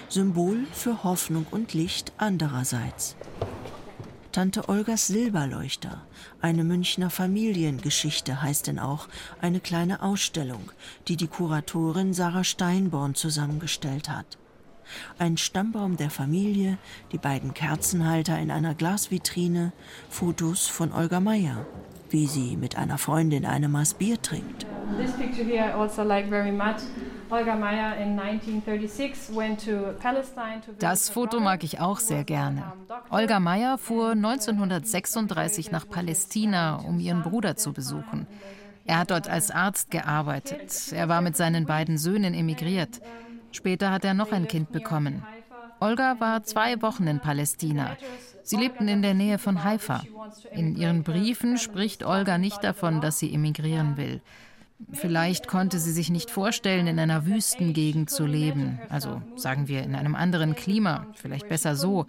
Symbol 0.07 0.65
für 0.71 1.03
Hoffnung 1.03 1.45
und 1.51 1.73
Licht 1.73 2.13
andererseits. 2.17 3.15
Tante 4.35 4.67
Olgas 4.67 5.07
Silberleuchter, 5.07 6.01
eine 6.41 6.65
Münchner 6.65 7.09
Familiengeschichte 7.09 8.41
heißt 8.41 8.67
denn 8.67 8.79
auch 8.79 9.07
eine 9.39 9.61
kleine 9.61 10.01
Ausstellung, 10.01 10.73
die 11.07 11.15
die 11.15 11.27
Kuratorin 11.29 12.13
Sarah 12.13 12.43
Steinborn 12.43 13.15
zusammengestellt 13.15 14.09
hat. 14.09 14.37
Ein 15.17 15.37
Stammbaum 15.37 15.95
der 15.95 16.09
Familie, 16.09 16.77
die 17.13 17.17
beiden 17.17 17.53
Kerzenhalter 17.53 18.37
in 18.37 18.51
einer 18.51 18.75
Glasvitrine, 18.75 19.71
Fotos 20.09 20.67
von 20.67 20.91
Olga 20.91 21.21
Meyer, 21.21 21.65
wie 22.09 22.27
sie 22.27 22.57
mit 22.57 22.75
einer 22.75 22.97
Freundin 22.97 23.45
eine 23.45 23.69
Maß 23.69 23.93
Bier 23.93 24.21
trinkt. 24.21 24.65
This 24.97 25.13
picture 25.13 25.45
here 25.45 25.73
also 25.73 26.03
like 26.03 26.27
very 26.27 26.51
much. 26.51 26.81
Olga 27.29 27.55
Meyer 27.55 27.97
in 27.97 28.19
1936 28.19 29.35
went 29.35 29.65
to 29.65 29.93
Palestine 29.99 30.61
to 30.65 30.71
Das 30.79 31.09
Foto 31.09 31.39
mag 31.39 31.63
ich 31.63 31.79
auch 31.79 31.99
sehr 31.99 32.23
gerne. 32.23 32.73
Olga 33.09 33.39
Meyer 33.39 33.77
fuhr 33.77 34.11
1936 34.11 35.71
nach 35.71 35.87
Palästina, 35.87 36.75
um 36.75 36.99
ihren 36.99 37.23
Bruder 37.23 37.55
zu 37.55 37.73
besuchen. 37.73 38.27
Er 38.85 38.99
hat 38.99 39.11
dort 39.11 39.27
als 39.27 39.49
Arzt 39.49 39.89
gearbeitet. 39.89 40.91
Er 40.91 41.09
war 41.09 41.21
mit 41.21 41.35
seinen 41.35 41.65
beiden 41.65 41.97
Söhnen 41.97 42.33
emigriert. 42.35 43.01
Später 43.51 43.91
hat 43.91 44.05
er 44.05 44.13
noch 44.13 44.31
ein 44.31 44.47
Kind 44.47 44.71
bekommen. 44.71 45.25
Olga 45.79 46.19
war 46.19 46.43
zwei 46.43 46.81
Wochen 46.81 47.07
in 47.07 47.19
Palästina. 47.19 47.97
Sie 48.43 48.57
lebten 48.57 48.87
in 48.87 49.01
der 49.01 49.15
Nähe 49.15 49.39
von 49.39 49.63
Haifa. 49.63 50.03
In 50.51 50.75
ihren 50.75 51.03
Briefen 51.03 51.57
spricht 51.57 52.05
Olga 52.05 52.37
nicht 52.37 52.63
davon, 52.63 53.01
dass 53.01 53.17
sie 53.17 53.33
emigrieren 53.33 53.97
will. 53.97 54.21
Vielleicht 54.91 55.47
konnte 55.47 55.79
sie 55.79 55.91
sich 55.91 56.09
nicht 56.09 56.31
vorstellen, 56.31 56.87
in 56.87 56.99
einer 56.99 57.25
Wüstengegend 57.25 58.09
zu 58.09 58.25
leben, 58.25 58.79
also 58.89 59.21
sagen 59.35 59.67
wir 59.67 59.83
in 59.83 59.95
einem 59.95 60.15
anderen 60.15 60.55
Klima, 60.55 61.07
vielleicht 61.15 61.49
besser 61.49 61.75
so. 61.75 62.05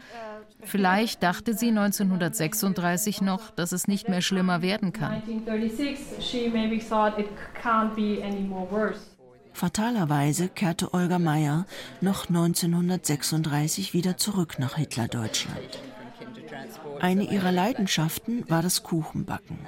Vielleicht 0.62 1.23
dachte 1.23 1.55
sie 1.55 1.69
1936 1.69 3.21
noch, 3.21 3.51
dass 3.51 3.73
es 3.73 3.89
nicht 3.89 4.09
mehr 4.09 4.23
schlimmer 4.23 4.62
werden 4.62 4.93
kann. 4.93 5.23
Fatalerweise 9.53 10.49
kehrte 10.49 10.93
Olga 10.93 11.19
Meyer 11.19 11.67
noch 12.01 12.29
1936 12.29 13.95
wieder 13.95 14.17
zurück 14.17 14.59
nach 14.59 14.77
Hitlerdeutschland. 14.77 15.81
Eine 17.01 17.25
ihrer 17.25 17.53
Leidenschaften 17.53 18.49
war 18.51 18.62
das 18.62 18.83
Kuchenbacken. 18.83 19.59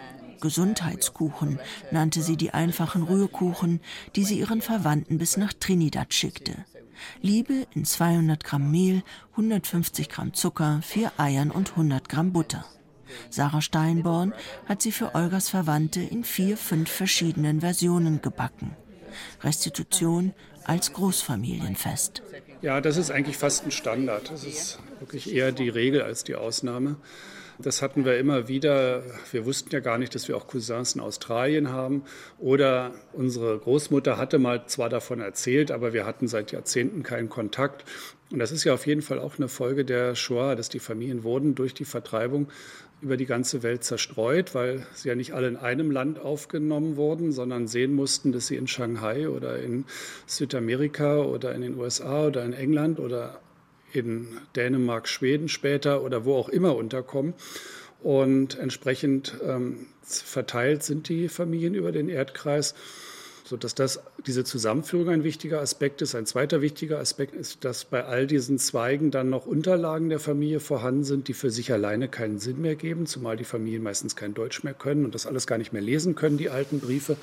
Gesundheitskuchen 0.40 1.58
nannte 1.90 2.22
sie 2.22 2.36
die 2.36 2.52
einfachen 2.52 3.02
Rührkuchen, 3.02 3.80
die 4.16 4.24
sie 4.24 4.38
ihren 4.38 4.62
Verwandten 4.62 5.18
bis 5.18 5.36
nach 5.36 5.52
Trinidad 5.52 6.14
schickte. 6.14 6.64
Liebe 7.20 7.66
in 7.74 7.84
200 7.84 8.42
Gramm 8.42 8.70
Mehl, 8.70 9.02
150 9.32 10.08
Gramm 10.08 10.34
Zucker, 10.34 10.80
vier 10.82 11.12
Eiern 11.16 11.50
und 11.50 11.70
100 11.70 12.08
Gramm 12.08 12.32
Butter. 12.32 12.64
Sarah 13.30 13.62
Steinborn 13.62 14.34
hat 14.66 14.82
sie 14.82 14.92
für 14.92 15.14
Olgas 15.14 15.48
Verwandte 15.48 16.00
in 16.00 16.24
vier, 16.24 16.56
fünf 16.56 16.90
verschiedenen 16.90 17.60
Versionen 17.60 18.20
gebacken. 18.20 18.76
Restitution 19.42 20.34
als 20.64 20.92
Großfamilienfest. 20.92 22.22
Ja, 22.60 22.80
das 22.80 22.96
ist 22.96 23.10
eigentlich 23.10 23.36
fast 23.36 23.64
ein 23.64 23.70
Standard. 23.70 24.30
Das 24.30 24.44
ist 24.44 24.78
wirklich 24.98 25.32
eher 25.32 25.52
die 25.52 25.68
Regel 25.68 26.02
als 26.02 26.24
die 26.24 26.34
Ausnahme. 26.34 26.96
Das 27.60 27.82
hatten 27.82 28.04
wir 28.04 28.18
immer 28.18 28.46
wieder. 28.46 29.02
Wir 29.32 29.44
wussten 29.44 29.70
ja 29.72 29.80
gar 29.80 29.98
nicht, 29.98 30.14
dass 30.14 30.28
wir 30.28 30.36
auch 30.36 30.46
Cousins 30.46 30.94
in 30.94 31.00
Australien 31.00 31.72
haben. 31.72 32.04
Oder 32.38 32.92
unsere 33.12 33.58
Großmutter 33.58 34.16
hatte 34.16 34.38
mal 34.38 34.66
zwar 34.66 34.88
davon 34.88 35.20
erzählt, 35.20 35.72
aber 35.72 35.92
wir 35.92 36.06
hatten 36.06 36.28
seit 36.28 36.52
Jahrzehnten 36.52 37.02
keinen 37.02 37.28
Kontakt. 37.28 37.84
Und 38.30 38.38
das 38.38 38.52
ist 38.52 38.62
ja 38.62 38.74
auf 38.74 38.86
jeden 38.86 39.02
Fall 39.02 39.18
auch 39.18 39.38
eine 39.38 39.48
Folge 39.48 39.84
der 39.84 40.14
Shoah, 40.14 40.54
dass 40.54 40.68
die 40.68 40.78
Familien 40.78 41.24
wurden 41.24 41.56
durch 41.56 41.74
die 41.74 41.84
Vertreibung 41.84 42.48
über 43.00 43.16
die 43.16 43.26
ganze 43.26 43.62
Welt 43.64 43.82
zerstreut, 43.82 44.54
weil 44.54 44.86
sie 44.92 45.08
ja 45.08 45.14
nicht 45.16 45.32
alle 45.32 45.48
in 45.48 45.56
einem 45.56 45.90
Land 45.90 46.20
aufgenommen 46.20 46.96
wurden, 46.96 47.32
sondern 47.32 47.66
sehen 47.66 47.92
mussten, 47.92 48.30
dass 48.30 48.48
sie 48.48 48.56
in 48.56 48.68
Shanghai 48.68 49.28
oder 49.28 49.58
in 49.58 49.84
Südamerika 50.26 51.18
oder 51.22 51.54
in 51.54 51.62
den 51.62 51.76
USA 51.76 52.26
oder 52.26 52.44
in 52.44 52.52
England 52.52 53.00
oder 53.00 53.40
in 53.92 54.28
Dänemark, 54.56 55.08
Schweden 55.08 55.48
später 55.48 56.02
oder 56.02 56.24
wo 56.24 56.34
auch 56.36 56.48
immer 56.48 56.76
unterkommen. 56.76 57.34
Und 58.02 58.58
entsprechend 58.58 59.34
ähm, 59.44 59.86
verteilt 60.02 60.82
sind 60.84 61.08
die 61.08 61.28
Familien 61.28 61.74
über 61.74 61.92
den 61.92 62.08
Erdkreis 62.08 62.74
sodass 63.48 63.74
das, 63.74 64.00
diese 64.26 64.44
Zusammenführung 64.44 65.08
ein 65.08 65.24
wichtiger 65.24 65.60
Aspekt 65.60 66.02
ist. 66.02 66.14
Ein 66.14 66.26
zweiter 66.26 66.60
wichtiger 66.60 66.98
Aspekt 66.98 67.34
ist, 67.34 67.64
dass 67.64 67.86
bei 67.86 68.04
all 68.04 68.26
diesen 68.26 68.58
Zweigen 68.58 69.10
dann 69.10 69.30
noch 69.30 69.46
Unterlagen 69.46 70.10
der 70.10 70.20
Familie 70.20 70.60
vorhanden 70.60 71.04
sind, 71.04 71.28
die 71.28 71.32
für 71.32 71.50
sich 71.50 71.72
alleine 71.72 72.08
keinen 72.08 72.38
Sinn 72.38 72.60
mehr 72.60 72.76
geben, 72.76 73.06
zumal 73.06 73.38
die 73.38 73.44
Familien 73.44 73.82
meistens 73.82 74.16
kein 74.16 74.34
Deutsch 74.34 74.64
mehr 74.64 74.74
können 74.74 75.06
und 75.06 75.14
das 75.14 75.26
alles 75.26 75.46
gar 75.46 75.56
nicht 75.56 75.72
mehr 75.72 75.80
lesen 75.80 76.14
können, 76.14 76.36
die 76.36 76.50
alten 76.50 76.78
Briefe. 76.78 77.16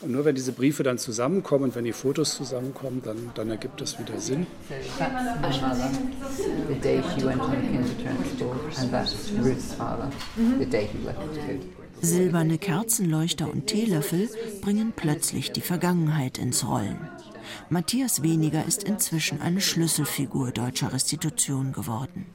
Und 0.00 0.12
nur 0.12 0.24
wenn 0.24 0.34
diese 0.36 0.52
Briefe 0.52 0.84
dann 0.84 0.96
zusammenkommen 0.98 1.64
und 1.64 1.74
wenn 1.74 1.84
die 1.84 1.92
Fotos 1.92 2.36
zusammenkommen, 2.36 3.02
dann, 3.04 3.32
dann 3.34 3.50
ergibt 3.50 3.80
es 3.80 3.98
wieder 3.98 4.18
Sinn. 4.20 4.46
The 6.68 6.74
day 6.74 7.02
she 7.02 7.26
went 7.26 7.40
on 7.40 7.50
the 7.50 7.56
kindergarten 7.56 8.24
school 8.36 8.56
and 8.78 8.92
that's 8.92 9.32
Ruth's 9.42 9.74
father, 9.74 10.08
the 10.58 10.66
day 10.66 10.86
he 10.86 10.98
left 11.04 11.18
Silberne 12.00 12.58
Kerzenleuchter 12.58 13.50
und 13.50 13.66
Teelöffel 13.66 14.28
bringen 14.62 14.92
plötzlich 14.94 15.50
die 15.50 15.60
Vergangenheit 15.60 16.38
ins 16.38 16.64
Rollen. 16.64 17.08
Matthias 17.70 18.22
Weniger 18.22 18.64
ist 18.66 18.84
inzwischen 18.84 19.40
eine 19.40 19.60
Schlüsselfigur 19.60 20.52
deutscher 20.52 20.92
Restitution 20.92 21.72
geworden. 21.72 22.26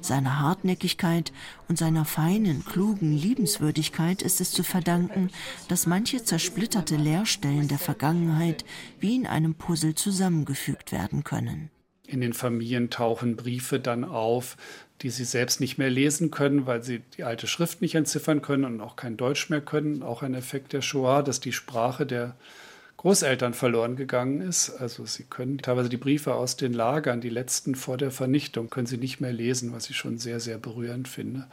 Seiner 0.00 0.40
Hartnäckigkeit 0.40 1.32
und 1.68 1.78
seiner 1.78 2.04
feinen, 2.04 2.64
klugen 2.64 3.12
Liebenswürdigkeit 3.12 4.22
ist 4.22 4.40
es 4.40 4.50
zu 4.50 4.62
verdanken, 4.62 5.30
dass 5.68 5.86
manche 5.86 6.22
zersplitterte 6.22 6.96
Leerstellen 6.96 7.68
der 7.68 7.78
Vergangenheit 7.78 8.64
wie 8.98 9.16
in 9.16 9.26
einem 9.26 9.54
Puzzle 9.54 9.94
zusammengefügt 9.94 10.92
werden 10.92 11.24
können. 11.24 11.70
In 12.06 12.20
den 12.20 12.32
Familien 12.32 12.90
tauchen 12.90 13.36
Briefe 13.36 13.78
dann 13.78 14.04
auf, 14.04 14.56
die 15.02 15.10
sie 15.10 15.24
selbst 15.24 15.60
nicht 15.60 15.78
mehr 15.78 15.90
lesen 15.90 16.30
können, 16.30 16.66
weil 16.66 16.82
sie 16.82 17.02
die 17.16 17.24
alte 17.24 17.46
Schrift 17.46 17.80
nicht 17.82 17.94
entziffern 17.94 18.42
können 18.42 18.64
und 18.64 18.80
auch 18.80 18.96
kein 18.96 19.16
Deutsch 19.16 19.48
mehr 19.48 19.60
können. 19.60 20.02
Auch 20.02 20.22
ein 20.22 20.34
Effekt 20.34 20.72
der 20.72 20.82
Shoah, 20.82 21.22
dass 21.22 21.40
die 21.40 21.52
Sprache 21.52 22.06
der 22.06 22.36
Großeltern 23.00 23.54
verloren 23.54 23.96
gegangen 23.96 24.42
ist. 24.42 24.68
Also 24.78 25.06
sie 25.06 25.22
können 25.22 25.56
teilweise 25.56 25.88
die 25.88 25.96
Briefe 25.96 26.34
aus 26.34 26.56
den 26.56 26.74
Lagern, 26.74 27.22
die 27.22 27.30
letzten 27.30 27.74
vor 27.74 27.96
der 27.96 28.10
Vernichtung, 28.10 28.68
können 28.68 28.86
sie 28.86 28.98
nicht 28.98 29.22
mehr 29.22 29.32
lesen, 29.32 29.72
was 29.72 29.88
ich 29.88 29.96
schon 29.96 30.18
sehr, 30.18 30.38
sehr 30.38 30.58
berührend 30.58 31.08
finde. 31.08 31.46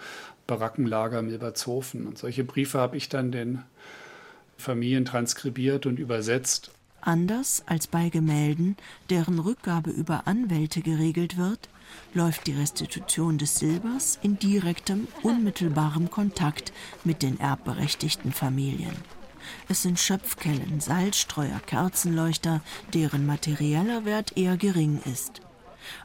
Barackenlager 0.45 1.21
Milbertshofen. 1.21 2.05
Und 2.05 2.17
solche 2.17 2.43
Briefe 2.43 2.79
habe 2.79 2.97
ich 2.97 3.07
dann 3.07 3.31
den 3.31 3.63
Familien 4.57 5.05
transkribiert 5.05 5.85
und 5.85 5.99
übersetzt. 5.99 6.71
Anders 6.99 7.63
als 7.65 7.87
bei 7.87 8.09
Gemälden, 8.09 8.75
deren 9.09 9.39
Rückgabe 9.39 9.89
über 9.91 10.27
Anwälte 10.27 10.81
geregelt 10.81 11.37
wird, 11.37 11.69
läuft 12.13 12.47
die 12.47 12.59
Restitution 12.59 13.37
des 13.37 13.57
Silbers 13.57 14.19
in 14.21 14.37
direktem, 14.37 15.07
unmittelbarem 15.23 16.11
Kontakt 16.11 16.73
mit 17.05 17.23
den 17.23 17.39
erbberechtigten 17.39 18.33
Familien. 18.33 18.97
Es 19.69 19.83
sind 19.83 19.99
Schöpfkellen, 19.99 20.79
Salzstreuer, 20.79 21.59
Kerzenleuchter, 21.65 22.61
deren 22.93 23.25
materieller 23.25 24.05
Wert 24.05 24.37
eher 24.37 24.57
gering 24.57 25.01
ist. 25.05 25.41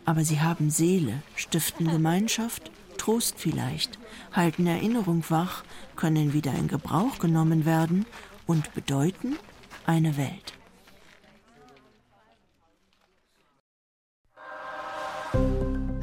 Aber 0.05 0.25
sie 0.25 0.41
haben 0.41 0.71
Seele, 0.71 1.23
stiften 1.35 1.89
Gemeinschaft, 1.89 2.71
Trost 2.99 3.35
vielleicht, 3.39 3.99
halten 4.33 4.67
Erinnerung 4.67 5.25
wach, 5.29 5.65
können 5.97 6.33
wieder 6.33 6.55
in 6.55 6.69
Gebrauch 6.69 7.19
genommen 7.19 7.65
werden 7.65 8.07
und 8.47 8.75
bedeuten 8.75 9.37
eine 9.87 10.17
Welt. 10.17 10.55